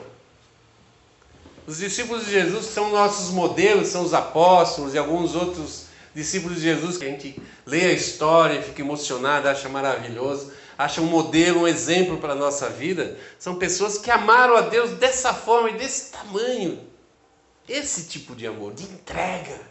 Os 1.68 1.78
discípulos 1.78 2.26
de 2.26 2.32
Jesus 2.32 2.66
são 2.66 2.90
nossos 2.90 3.30
modelos, 3.30 3.90
são 3.90 4.04
os 4.04 4.12
apóstolos 4.12 4.96
e 4.96 4.98
alguns 4.98 5.36
outros 5.36 5.86
discípulos 6.16 6.58
de 6.58 6.64
Jesus 6.64 6.98
que 6.98 7.06
a 7.06 7.10
gente 7.10 7.40
lê 7.64 7.86
a 7.86 7.94
história 7.94 8.58
e 8.58 8.64
fica 8.64 8.82
emocionado, 8.82 9.48
acha 9.48 9.70
maravilhoso, 9.70 10.52
acha 10.76 11.00
um 11.00 11.06
modelo, 11.06 11.62
um 11.62 11.68
exemplo 11.68 12.18
para 12.18 12.34
a 12.34 12.36
nossa 12.36 12.68
vida. 12.68 13.16
São 13.38 13.60
pessoas 13.60 14.00
que 14.00 14.10
amaram 14.10 14.58
a 14.58 14.62
Deus 14.62 14.90
dessa 14.98 15.32
forma 15.32 15.70
e 15.70 15.78
desse 15.78 16.12
tamanho. 16.12 16.88
Esse 17.70 18.08
tipo 18.08 18.36
de 18.36 18.48
amor, 18.48 18.74
de 18.74 18.86
entrega. 18.86 19.62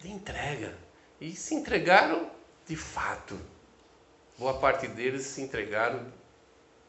De 0.00 0.10
entrega. 0.10 0.76
E 1.20 1.30
se 1.30 1.54
entregaram 1.54 2.28
de 2.66 2.74
fato 2.74 3.38
boa 4.38 4.54
parte 4.54 4.86
deles 4.86 5.24
se 5.26 5.40
entregaram 5.40 6.00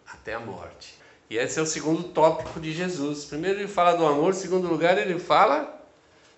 até 0.05 0.33
a 0.33 0.39
morte. 0.39 0.95
E 1.29 1.37
esse 1.37 1.59
é 1.59 1.61
o 1.61 1.65
segundo 1.65 2.03
tópico 2.03 2.59
de 2.59 2.71
Jesus. 2.71 3.25
Primeiro 3.25 3.59
ele 3.59 3.67
fala 3.67 3.93
do 3.93 4.05
amor, 4.05 4.33
segundo 4.33 4.67
lugar 4.67 4.97
ele 4.97 5.19
fala 5.19 5.81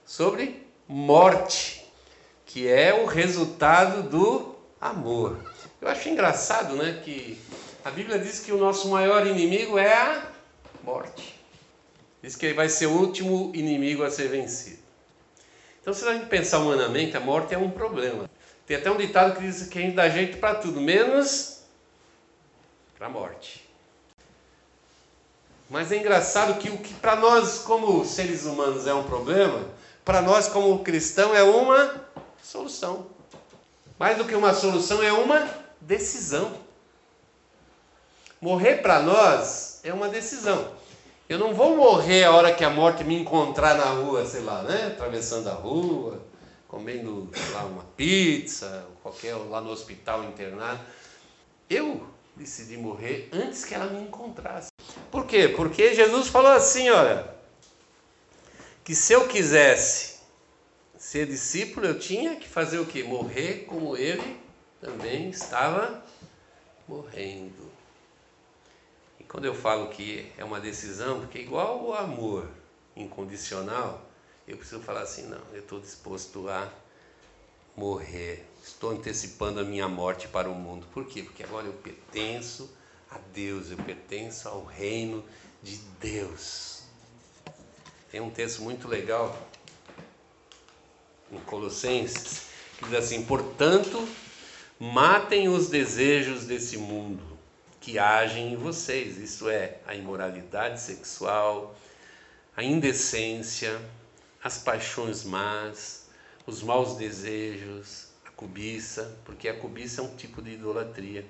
sobre 0.05 0.65
morte, 0.87 1.85
que 2.45 2.67
é 2.67 2.93
o 2.93 3.05
resultado 3.05 4.09
do 4.09 4.55
amor. 4.81 5.37
Eu 5.79 5.87
acho 5.87 6.09
engraçado, 6.09 6.75
né, 6.75 7.01
que 7.03 7.39
a 7.85 7.91
Bíblia 7.91 8.17
diz 8.17 8.39
que 8.39 8.51
o 8.51 8.57
nosso 8.57 8.89
maior 8.89 9.25
inimigo 9.27 9.77
é 9.77 9.93
a 9.93 10.31
morte. 10.83 11.39
Diz 12.21 12.35
que 12.35 12.47
ele 12.47 12.55
vai 12.55 12.67
ser 12.67 12.87
o 12.87 12.91
último 12.91 13.51
inimigo 13.55 14.03
a 14.03 14.09
ser 14.09 14.27
vencido. 14.27 14.79
Então, 15.81 15.93
se 15.93 16.05
a 16.05 16.13
gente 16.13 16.25
pensar 16.25 16.59
humanamente, 16.59 17.15
a 17.15 17.19
morte 17.19 17.53
é 17.53 17.57
um 17.57 17.69
problema. 17.69 18.29
Tem 18.69 18.77
até 18.77 18.91
um 18.91 18.97
ditado 18.97 19.35
que 19.35 19.41
diz 19.41 19.67
que 19.67 19.79
a 19.79 19.81
gente 19.81 19.95
dá 19.95 20.07
jeito 20.07 20.37
para 20.37 20.53
tudo, 20.53 20.79
menos 20.79 21.61
para 22.95 23.07
a 23.07 23.09
morte. 23.09 23.67
Mas 25.67 25.91
é 25.91 25.97
engraçado 25.97 26.59
que 26.59 26.69
o 26.69 26.77
que 26.77 26.93
para 26.93 27.15
nós, 27.15 27.57
como 27.57 28.05
seres 28.05 28.45
humanos, 28.45 28.85
é 28.85 28.93
um 28.93 29.01
problema, 29.01 29.67
para 30.05 30.21
nós, 30.21 30.47
como 30.49 30.83
cristão, 30.83 31.35
é 31.35 31.41
uma 31.41 31.99
solução. 32.43 33.07
Mais 33.97 34.19
do 34.19 34.25
que 34.25 34.35
uma 34.35 34.53
solução, 34.53 35.01
é 35.01 35.11
uma 35.11 35.49
decisão. 35.81 36.53
Morrer 38.39 38.83
para 38.83 38.99
nós 38.99 39.79
é 39.83 39.91
uma 39.91 40.09
decisão. 40.09 40.73
Eu 41.27 41.39
não 41.39 41.55
vou 41.55 41.75
morrer 41.75 42.25
a 42.25 42.35
hora 42.35 42.53
que 42.53 42.63
a 42.63 42.69
morte 42.69 43.03
me 43.03 43.19
encontrar 43.19 43.73
na 43.73 43.85
rua, 43.85 44.27
sei 44.27 44.41
lá, 44.41 44.61
né? 44.61 44.93
Atravessando 44.93 45.49
a 45.49 45.53
rua, 45.53 46.28
comendo 46.69 47.27
lá 47.51 47.65
uma 47.65 47.83
pizza, 47.97 48.87
qualquer 49.01 49.33
lá 49.33 49.59
no 49.59 49.71
hospital 49.71 50.23
internado. 50.23 50.79
Eu 51.67 52.07
decidi 52.35 52.77
morrer 52.77 53.27
antes 53.33 53.65
que 53.65 53.73
ela 53.73 53.87
me 53.87 54.03
encontrasse. 54.03 54.69
Por 55.11 55.25
quê? 55.25 55.49
Porque 55.49 55.95
Jesus 55.95 56.27
falou 56.27 56.51
assim, 56.51 56.89
olha, 56.89 57.27
que 58.83 58.93
se 58.93 59.13
eu 59.13 59.27
quisesse 59.27 60.19
ser 60.95 61.25
discípulo, 61.25 61.87
eu 61.87 61.99
tinha 61.99 62.35
que 62.35 62.47
fazer 62.47 62.77
o 62.77 62.85
quê? 62.85 63.03
Morrer 63.03 63.65
como 63.67 63.97
ele 63.97 64.39
também 64.79 65.29
estava 65.31 66.05
morrendo. 66.87 67.67
E 69.19 69.23
quando 69.23 69.45
eu 69.45 69.55
falo 69.55 69.89
que 69.89 70.31
é 70.37 70.45
uma 70.45 70.59
decisão, 70.59 71.21
porque 71.21 71.39
igual 71.39 71.83
o 71.83 71.93
amor 71.95 72.47
incondicional, 72.95 74.08
eu 74.49 74.57
preciso 74.57 74.81
falar 74.81 75.01
assim: 75.01 75.27
não, 75.27 75.41
eu 75.53 75.59
estou 75.59 75.79
disposto 75.79 76.49
a 76.49 76.71
morrer, 77.75 78.45
estou 78.63 78.91
antecipando 78.91 79.59
a 79.59 79.63
minha 79.63 79.87
morte 79.87 80.27
para 80.27 80.49
o 80.49 80.55
mundo. 80.55 80.85
Por 80.93 81.05
quê? 81.05 81.23
Porque 81.23 81.43
agora 81.43 81.67
eu 81.67 81.73
pertenço 81.73 82.69
a 83.09 83.17
Deus, 83.33 83.71
eu 83.71 83.77
pertenço 83.77 84.49
ao 84.49 84.65
reino 84.65 85.23
de 85.61 85.77
Deus. 85.99 86.81
Tem 88.11 88.19
um 88.19 88.29
texto 88.29 88.61
muito 88.61 88.87
legal 88.87 89.37
em 91.31 91.39
Colossenses 91.41 92.49
que 92.77 92.85
diz 92.85 92.95
assim: 92.95 93.23
portanto, 93.23 94.07
matem 94.79 95.47
os 95.47 95.69
desejos 95.69 96.45
desse 96.45 96.77
mundo 96.77 97.29
que 97.79 97.97
agem 97.97 98.53
em 98.53 98.55
vocês, 98.55 99.17
isto 99.17 99.49
é, 99.49 99.77
a 99.87 99.95
imoralidade 99.95 100.81
sexual, 100.81 101.75
a 102.55 102.63
indecência, 102.63 103.79
as 104.43 104.57
paixões 104.57 105.23
más, 105.23 106.07
os 106.45 106.63
maus 106.63 106.95
desejos, 106.95 108.07
a 108.25 108.31
cobiça, 108.31 109.17
porque 109.25 109.49
a 109.49 109.53
cobiça 109.53 110.01
é 110.01 110.03
um 110.03 110.15
tipo 110.15 110.41
de 110.41 110.51
idolatria. 110.51 111.25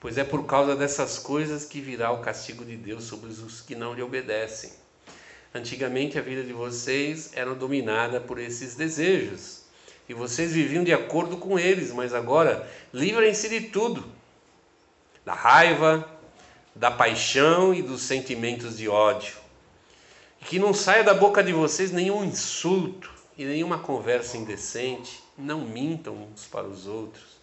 Pois 0.00 0.18
é 0.18 0.24
por 0.24 0.46
causa 0.46 0.74
dessas 0.74 1.18
coisas 1.18 1.64
que 1.64 1.80
virá 1.80 2.10
o 2.10 2.20
castigo 2.20 2.64
de 2.64 2.76
Deus 2.76 3.04
sobre 3.04 3.30
os 3.30 3.60
que 3.60 3.74
não 3.74 3.94
lhe 3.94 4.02
obedecem. 4.02 4.72
Antigamente 5.54 6.18
a 6.18 6.22
vida 6.22 6.42
de 6.42 6.52
vocês 6.52 7.30
era 7.34 7.54
dominada 7.54 8.20
por 8.20 8.38
esses 8.38 8.74
desejos, 8.74 9.62
e 10.08 10.12
vocês 10.12 10.52
viviam 10.52 10.82
de 10.82 10.92
acordo 10.92 11.36
com 11.36 11.58
eles, 11.58 11.92
mas 11.92 12.12
agora 12.12 12.68
livrem-se 12.92 13.48
de 13.48 13.68
tudo: 13.68 14.04
da 15.24 15.32
raiva, 15.32 16.08
da 16.74 16.90
paixão 16.90 17.72
e 17.72 17.82
dos 17.82 18.02
sentimentos 18.02 18.76
de 18.76 18.88
ódio 18.88 19.43
que 20.44 20.58
não 20.58 20.74
saia 20.74 21.02
da 21.02 21.14
boca 21.14 21.42
de 21.42 21.52
vocês 21.52 21.90
nenhum 21.90 22.22
insulto 22.22 23.10
e 23.36 23.44
nenhuma 23.46 23.78
conversa 23.78 24.36
indecente. 24.36 25.22
Não 25.38 25.62
mintam 25.62 26.14
uns 26.14 26.46
para 26.46 26.66
os 26.66 26.86
outros, 26.86 27.40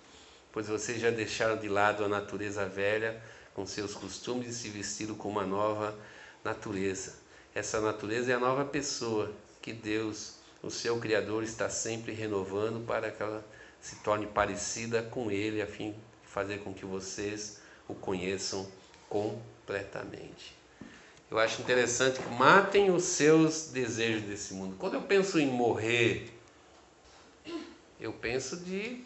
pois 0.51 0.67
vocês 0.67 1.01
já 1.01 1.09
deixaram 1.09 1.57
de 1.57 1.67
lado 1.67 2.05
a 2.05 2.07
natureza 2.07 2.65
velha 2.65 3.21
com 3.53 3.65
seus 3.65 3.95
costumes 3.95 4.47
e 4.47 4.53
se 4.53 4.69
vestiram 4.69 5.15
com 5.15 5.29
uma 5.29 5.45
nova 5.45 5.97
natureza. 6.43 7.15
Essa 7.53 7.81
natureza 7.81 8.31
é 8.31 8.35
a 8.35 8.39
nova 8.39 8.63
pessoa 8.63 9.31
que 9.61 9.73
Deus 9.73 10.35
o 10.63 10.69
seu 10.69 10.99
Criador 10.99 11.43
está 11.43 11.69
sempre 11.69 12.13
renovando 12.13 12.85
para 12.85 13.09
que 13.09 13.23
ela 13.23 13.43
se 13.81 13.95
torne 13.97 14.27
parecida 14.27 15.01
com 15.01 15.31
Ele, 15.31 15.59
a 15.59 15.65
fim 15.65 15.91
de 15.91 15.97
fazer 16.29 16.59
com 16.59 16.71
que 16.71 16.85
vocês 16.85 17.59
o 17.87 17.95
conheçam 17.95 18.67
completamente. 19.09 20.60
Eu 21.31 21.39
acho 21.39 21.61
interessante 21.61 22.19
que 22.19 22.29
matem 22.33 22.91
os 22.91 23.03
seus 23.03 23.67
desejos 23.67 24.23
desse 24.23 24.53
mundo. 24.53 24.75
Quando 24.77 24.95
eu 24.95 25.01
penso 25.01 25.39
em 25.39 25.47
morrer, 25.47 26.29
eu 28.01 28.11
penso 28.11 28.57
de 28.57 29.01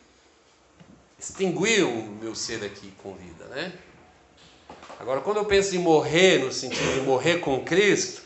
extinguir 1.20 1.84
o 1.84 2.02
meu 2.20 2.34
ser 2.34 2.66
aqui 2.66 2.92
com 3.04 3.14
vida, 3.14 3.46
né? 3.46 3.72
Agora, 5.00 5.22
quando 5.22 5.38
eu 5.38 5.46
penso 5.46 5.76
em 5.76 5.78
morrer, 5.78 6.40
no 6.40 6.52
sentido 6.52 6.96
de 6.96 7.02
morrer 7.02 7.42
com 7.42 7.64
Cristo, 7.64 8.24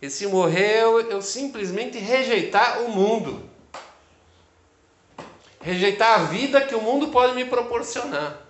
esse 0.00 0.28
morrer 0.28 0.82
eu, 0.82 1.00
eu 1.10 1.20
simplesmente 1.20 1.98
rejeitar 1.98 2.82
o 2.82 2.90
mundo. 2.90 3.50
Rejeitar 5.60 6.20
a 6.20 6.24
vida 6.26 6.60
que 6.60 6.74
o 6.76 6.80
mundo 6.80 7.08
pode 7.08 7.34
me 7.34 7.46
proporcionar. 7.46 8.43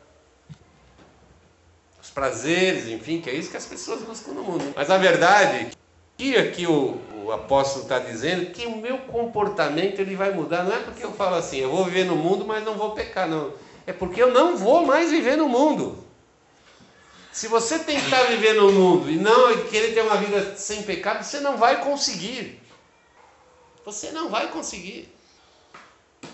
Prazeres, 2.14 2.86
enfim, 2.86 3.20
que 3.20 3.28
é 3.28 3.34
isso 3.34 3.50
que 3.50 3.56
as 3.56 3.66
pessoas 3.66 4.02
buscam 4.02 4.32
no 4.32 4.44
mundo. 4.44 4.72
Mas 4.76 4.88
a 4.88 4.96
verdade, 4.96 5.70
que 6.16 6.36
aqui 6.36 6.66
o, 6.66 7.00
o 7.24 7.32
apóstolo 7.32 7.82
está 7.82 7.98
dizendo, 7.98 8.52
que 8.52 8.66
o 8.66 8.76
meu 8.76 8.98
comportamento 8.98 9.98
ele 9.98 10.14
vai 10.14 10.30
mudar. 10.30 10.62
Não 10.62 10.74
é 10.74 10.78
porque 10.78 11.04
eu 11.04 11.12
falo 11.12 11.36
assim, 11.36 11.58
eu 11.58 11.70
vou 11.70 11.84
viver 11.84 12.04
no 12.04 12.14
mundo, 12.14 12.44
mas 12.44 12.64
não 12.64 12.74
vou 12.74 12.92
pecar, 12.92 13.28
não. 13.28 13.52
É 13.86 13.92
porque 13.92 14.22
eu 14.22 14.32
não 14.32 14.56
vou 14.56 14.86
mais 14.86 15.10
viver 15.10 15.36
no 15.36 15.48
mundo. 15.48 16.04
Se 17.32 17.48
você 17.48 17.80
tentar 17.80 18.22
viver 18.24 18.52
no 18.54 18.70
mundo 18.70 19.10
e 19.10 19.16
não 19.16 19.64
querer 19.64 19.92
ter 19.92 20.02
uma 20.02 20.16
vida 20.16 20.56
sem 20.56 20.84
pecado, 20.84 21.24
você 21.24 21.40
não 21.40 21.56
vai 21.56 21.82
conseguir. 21.82 22.60
Você 23.84 24.12
não 24.12 24.28
vai 24.28 24.52
conseguir. 24.52 25.12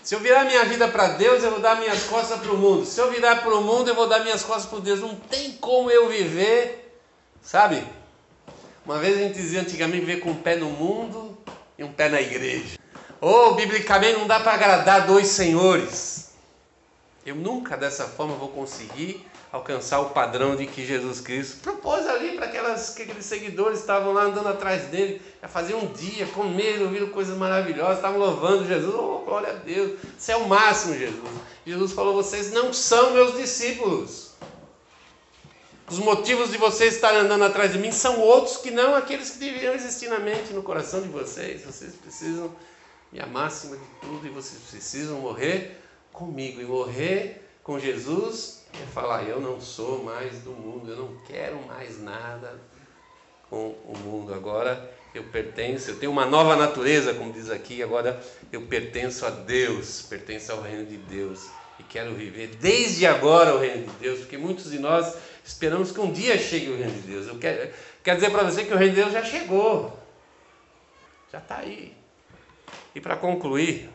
Se 0.02 0.14
eu 0.14 0.20
virar 0.20 0.44
minha 0.44 0.64
vida 0.64 0.88
para 0.88 1.08
Deus, 1.08 1.42
eu 1.42 1.50
vou 1.50 1.60
dar 1.60 1.76
minhas 1.76 2.04
costas 2.04 2.40
para 2.40 2.52
o 2.52 2.56
mundo. 2.56 2.84
Se 2.84 3.00
eu 3.00 3.10
virar 3.10 3.36
para 3.36 3.54
o 3.54 3.62
mundo, 3.62 3.88
eu 3.88 3.94
vou 3.94 4.08
dar 4.08 4.20
minhas 4.20 4.42
costas 4.42 4.66
para 4.66 4.80
Deus. 4.80 5.00
Não 5.00 5.14
tem 5.14 5.52
como 5.52 5.90
eu 5.90 6.08
viver, 6.08 6.98
sabe? 7.42 7.84
Uma 8.84 8.98
vez 8.98 9.16
a 9.16 9.20
gente 9.20 9.34
dizia 9.34 9.60
antigamente 9.60 10.04
viver 10.04 10.20
com 10.20 10.30
um 10.30 10.42
pé 10.42 10.56
no 10.56 10.70
mundo 10.70 11.36
e 11.78 11.84
um 11.84 11.92
pé 11.92 12.08
na 12.08 12.20
igreja. 12.20 12.78
Ou, 13.20 13.54
biblicamente, 13.54 14.18
não 14.18 14.26
dá 14.26 14.40
para 14.40 14.54
agradar 14.54 15.06
dois 15.06 15.28
senhores. 15.28 16.30
Eu 17.24 17.34
nunca 17.34 17.76
dessa 17.76 18.06
forma 18.06 18.34
vou 18.34 18.48
conseguir 18.48 19.26
alcançar 19.52 20.00
o 20.00 20.10
padrão 20.10 20.56
de 20.56 20.66
que 20.66 20.86
Jesus 20.86 21.20
Cristo 21.20 21.58
propôs 21.58 21.99
ali 22.20 22.36
para 22.36 22.46
aquelas, 22.46 22.96
aqueles 22.96 23.24
seguidores 23.24 23.78
que 23.78 23.84
estavam 23.84 24.12
lá 24.12 24.24
andando 24.24 24.48
atrás 24.48 24.84
dele, 24.84 25.20
a 25.42 25.48
fazer 25.48 25.74
um 25.74 25.86
dia, 25.92 26.26
comer, 26.26 26.80
ouvindo 26.82 27.08
coisas 27.08 27.36
maravilhosas, 27.36 27.96
estavam 27.96 28.18
louvando 28.18 28.66
Jesus, 28.66 28.94
oh, 28.94 29.24
glória 29.24 29.50
a 29.50 29.54
Deus, 29.54 29.98
isso 30.18 30.30
é 30.30 30.36
o 30.36 30.48
máximo, 30.48 30.94
Jesus. 30.94 31.30
Jesus 31.66 31.92
falou: 31.92 32.14
vocês 32.14 32.52
não 32.52 32.72
são 32.72 33.12
meus 33.12 33.36
discípulos. 33.36 34.30
Os 35.90 35.98
motivos 35.98 36.52
de 36.52 36.56
vocês 36.56 36.94
estarem 36.94 37.20
andando 37.20 37.44
atrás 37.44 37.72
de 37.72 37.78
mim 37.78 37.90
são 37.90 38.20
outros 38.20 38.58
que 38.58 38.70
não 38.70 38.94
aqueles 38.94 39.30
que 39.30 39.38
deveriam 39.38 39.74
existir 39.74 40.08
na 40.08 40.20
mente, 40.20 40.52
no 40.52 40.62
coração 40.62 41.02
de 41.02 41.08
vocês. 41.08 41.64
Vocês 41.64 41.94
precisam 41.94 42.54
me 43.10 43.18
amar 43.18 43.48
acima 43.48 43.76
de 43.76 43.82
tudo 44.00 44.24
e 44.24 44.30
vocês 44.30 44.60
precisam 44.70 45.18
morrer 45.18 45.82
comigo 46.12 46.60
e 46.60 46.64
morrer 46.64 47.49
com 47.70 47.78
Jesus 47.78 48.64
é 48.74 48.84
falar: 48.86 49.22
eu 49.22 49.40
não 49.40 49.60
sou 49.60 50.02
mais 50.02 50.40
do 50.40 50.50
mundo, 50.50 50.90
eu 50.90 50.96
não 50.96 51.16
quero 51.24 51.56
mais 51.68 52.02
nada 52.02 52.60
com 53.48 53.76
o 53.84 53.96
mundo. 53.96 54.34
Agora 54.34 54.92
eu 55.14 55.22
pertenço, 55.22 55.92
eu 55.92 55.96
tenho 56.00 56.10
uma 56.10 56.26
nova 56.26 56.56
natureza, 56.56 57.14
como 57.14 57.32
diz 57.32 57.48
aqui, 57.48 57.80
agora 57.80 58.20
eu 58.50 58.62
pertenço 58.62 59.24
a 59.24 59.30
Deus, 59.30 60.02
pertenço 60.02 60.50
ao 60.50 60.60
reino 60.60 60.84
de 60.84 60.96
Deus 60.96 61.48
e 61.78 61.84
quero 61.84 62.12
viver 62.12 62.48
desde 62.60 63.06
agora 63.06 63.54
o 63.54 63.60
reino 63.60 63.86
de 63.86 63.92
Deus, 64.00 64.18
porque 64.18 64.36
muitos 64.36 64.72
de 64.72 64.80
nós 64.80 65.14
esperamos 65.44 65.92
que 65.92 66.00
um 66.00 66.10
dia 66.10 66.36
chegue 66.36 66.70
o 66.70 66.76
reino 66.76 66.94
de 66.94 67.02
Deus. 67.02 67.28
Eu 67.28 67.38
quero, 67.38 67.72
quero 68.02 68.16
dizer 68.16 68.32
para 68.32 68.50
você 68.50 68.64
que 68.64 68.74
o 68.74 68.76
reino 68.76 68.96
de 68.96 69.00
Deus 69.00 69.12
já 69.12 69.22
chegou, 69.22 69.96
já 71.30 71.38
está 71.38 71.58
aí. 71.58 71.94
E 72.96 73.00
para 73.00 73.16
concluir, 73.16 73.88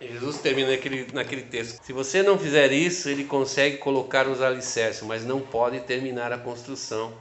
Jesus 0.00 0.38
termina 0.38 0.70
naquele, 0.70 1.10
naquele 1.12 1.42
texto. 1.42 1.82
Se 1.82 1.92
você 1.92 2.22
não 2.22 2.38
fizer 2.38 2.70
isso, 2.70 3.08
ele 3.08 3.24
consegue 3.24 3.78
colocar 3.78 4.28
os 4.28 4.42
alicerces, 4.42 5.02
mas 5.02 5.24
não 5.24 5.40
pode 5.40 5.80
terminar 5.80 6.32
a 6.32 6.38
construção. 6.38 7.14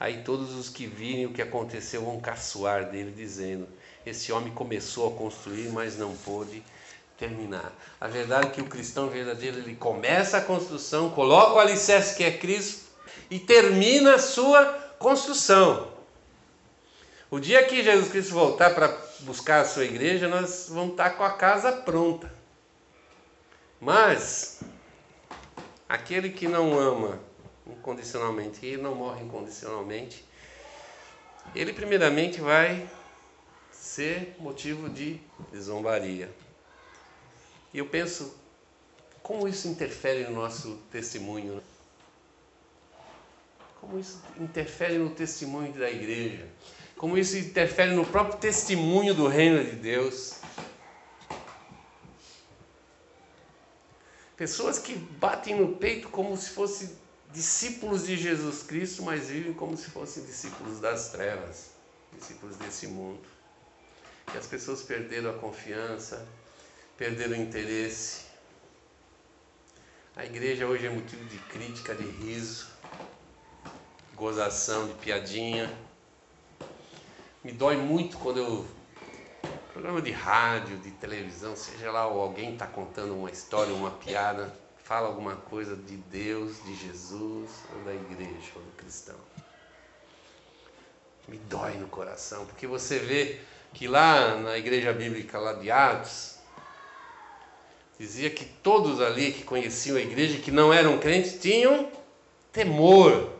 Aí 0.00 0.22
todos 0.22 0.54
os 0.54 0.70
que 0.70 0.86
virem 0.86 1.26
o 1.26 1.32
que 1.32 1.42
aconteceu 1.42 2.04
vão 2.04 2.18
caçoar 2.18 2.90
dele, 2.90 3.12
dizendo: 3.14 3.68
Esse 4.04 4.32
homem 4.32 4.52
começou 4.52 5.08
a 5.08 5.16
construir, 5.16 5.68
mas 5.68 5.98
não 5.98 6.14
pôde 6.16 6.62
terminar. 7.18 7.72
A 8.00 8.08
verdade 8.08 8.48
é 8.48 8.50
que 8.50 8.60
o 8.60 8.66
cristão 8.66 9.08
verdadeiro 9.08 9.58
ele 9.58 9.74
começa 9.74 10.38
a 10.38 10.42
construção, 10.42 11.10
coloca 11.10 11.54
o 11.54 11.58
alicerce 11.58 12.16
que 12.16 12.24
é 12.24 12.30
Cristo 12.30 12.86
e 13.30 13.38
termina 13.38 14.14
a 14.14 14.18
sua 14.18 14.64
construção. 14.98 15.92
O 17.30 17.40
dia 17.40 17.64
que 17.64 17.82
Jesus 17.82 18.10
Cristo 18.10 18.32
voltar 18.32 18.74
para 18.74 18.88
buscar 19.20 19.60
a 19.60 19.64
sua 19.64 19.84
igreja, 19.84 20.28
nós 20.28 20.66
vamos 20.68 20.92
estar 20.92 21.10
com 21.10 21.24
a 21.24 21.32
casa 21.32 21.72
pronta. 21.72 22.32
Mas 23.80 24.60
aquele 25.88 26.30
que 26.30 26.48
não 26.48 26.78
ama 26.78 27.20
incondicionalmente 27.66 28.64
e 28.64 28.76
não 28.76 28.94
morre 28.94 29.24
incondicionalmente, 29.24 30.24
ele 31.54 31.72
primeiramente 31.72 32.40
vai 32.40 32.88
ser 33.70 34.34
motivo 34.38 34.88
de 34.88 35.20
zombaria. 35.56 36.30
E 37.72 37.78
eu 37.78 37.86
penso 37.86 38.36
como 39.22 39.46
isso 39.48 39.68
interfere 39.68 40.24
no 40.24 40.32
nosso 40.32 40.76
testemunho. 40.90 41.62
Como 43.80 43.98
isso 43.98 44.20
interfere 44.38 44.98
no 44.98 45.10
testemunho 45.10 45.72
da 45.72 45.90
igreja 45.90 46.48
como 46.96 47.18
isso 47.18 47.36
interfere 47.36 47.94
no 47.94 48.06
próprio 48.06 48.38
testemunho 48.38 49.14
do 49.14 49.26
reino 49.28 49.62
de 49.62 49.76
Deus. 49.76 50.36
Pessoas 54.36 54.78
que 54.78 54.94
batem 54.94 55.58
no 55.58 55.76
peito 55.76 56.08
como 56.08 56.36
se 56.36 56.50
fossem 56.50 56.96
discípulos 57.32 58.06
de 58.06 58.16
Jesus 58.16 58.62
Cristo, 58.62 59.02
mas 59.02 59.28
vivem 59.28 59.52
como 59.52 59.76
se 59.76 59.90
fossem 59.90 60.24
discípulos 60.24 60.80
das 60.80 61.10
trevas, 61.10 61.70
discípulos 62.12 62.56
desse 62.56 62.86
mundo. 62.86 63.26
E 64.34 64.36
as 64.36 64.46
pessoas 64.46 64.82
perderam 64.82 65.30
a 65.30 65.34
confiança, 65.34 66.26
perderam 66.96 67.32
o 67.32 67.40
interesse. 67.40 68.26
A 70.14 70.24
igreja 70.24 70.66
hoje 70.66 70.86
é 70.86 70.90
motivo 70.90 71.24
de 71.26 71.38
crítica, 71.38 71.94
de 71.94 72.04
riso, 72.04 72.68
gozação, 74.14 74.88
de 74.88 74.94
piadinha. 74.94 75.85
Me 77.46 77.52
dói 77.52 77.76
muito 77.76 78.18
quando 78.18 78.38
eu. 78.38 78.66
Programa 79.72 80.02
de 80.02 80.10
rádio, 80.10 80.78
de 80.78 80.90
televisão, 80.90 81.54
seja 81.54 81.92
lá, 81.92 82.08
ou 82.08 82.20
alguém 82.20 82.54
está 82.54 82.66
contando 82.66 83.14
uma 83.14 83.30
história, 83.30 83.72
uma 83.72 83.92
piada, 83.92 84.52
fala 84.82 85.06
alguma 85.06 85.36
coisa 85.36 85.76
de 85.76 85.96
Deus, 85.96 86.60
de 86.64 86.74
Jesus, 86.74 87.48
ou 87.72 87.84
da 87.84 87.94
igreja, 87.94 88.50
ou 88.56 88.62
do 88.62 88.72
cristão. 88.72 89.14
Me 91.28 91.36
dói 91.36 91.74
no 91.76 91.86
coração, 91.86 92.46
porque 92.46 92.66
você 92.66 92.98
vê 92.98 93.38
que 93.72 93.86
lá 93.86 94.34
na 94.38 94.58
igreja 94.58 94.92
bíblica 94.92 95.38
lá 95.38 95.52
de 95.52 95.70
Atos, 95.70 96.38
dizia 97.96 98.28
que 98.28 98.44
todos 98.44 99.00
ali 99.00 99.30
que 99.30 99.44
conheciam 99.44 99.96
a 99.96 100.00
igreja, 100.00 100.40
que 100.40 100.50
não 100.50 100.72
eram 100.72 100.98
crentes, 100.98 101.40
tinham 101.40 101.92
temor. 102.50 103.30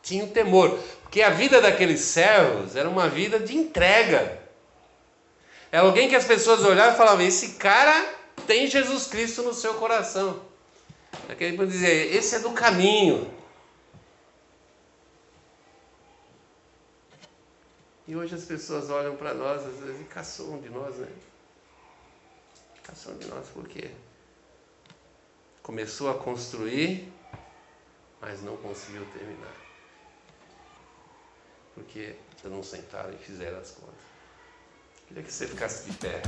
Tinham 0.00 0.28
temor. 0.28 0.78
Porque 1.06 1.22
a 1.22 1.30
vida 1.30 1.60
daqueles 1.60 2.00
servos 2.00 2.74
era 2.74 2.90
uma 2.90 3.08
vida 3.08 3.38
de 3.38 3.56
entrega. 3.56 4.42
É 5.70 5.78
alguém 5.78 6.08
que 6.08 6.16
as 6.16 6.24
pessoas 6.24 6.64
olhavam 6.64 6.94
e 6.94 6.96
falavam: 6.96 7.24
esse 7.24 7.54
cara 7.54 8.12
tem 8.46 8.66
Jesus 8.66 9.06
Cristo 9.06 9.42
no 9.42 9.54
seu 9.54 9.74
coração. 9.74 10.42
Aquele 11.28 11.56
para 11.56 11.66
dizer: 11.66 12.14
esse 12.14 12.34
é 12.34 12.38
do 12.40 12.50
caminho. 12.50 13.32
E 18.08 18.14
hoje 18.16 18.34
as 18.34 18.44
pessoas 18.44 18.90
olham 18.90 19.16
para 19.16 19.32
nós, 19.32 19.64
às 19.64 19.78
vezes, 19.78 20.00
e 20.00 20.04
caçam 20.04 20.60
de 20.60 20.68
nós, 20.68 20.96
né? 20.96 21.08
Caçam 22.82 23.16
de 23.16 23.26
nós 23.28 23.46
por 23.48 23.66
quê? 23.68 23.90
Começou 25.62 26.10
a 26.10 26.14
construir, 26.14 27.12
mas 28.20 28.42
não 28.42 28.56
conseguiu 28.56 29.04
terminar 29.06 29.65
porque 31.76 32.16
não 32.42 32.62
sentaram 32.62 33.12
e 33.12 33.16
fizeram 33.18 33.58
as 33.58 33.70
contas. 33.72 33.94
Queria 35.06 35.22
que 35.22 35.32
você 35.32 35.46
ficasse 35.46 35.90
de 35.90 35.96
pé. 35.98 36.22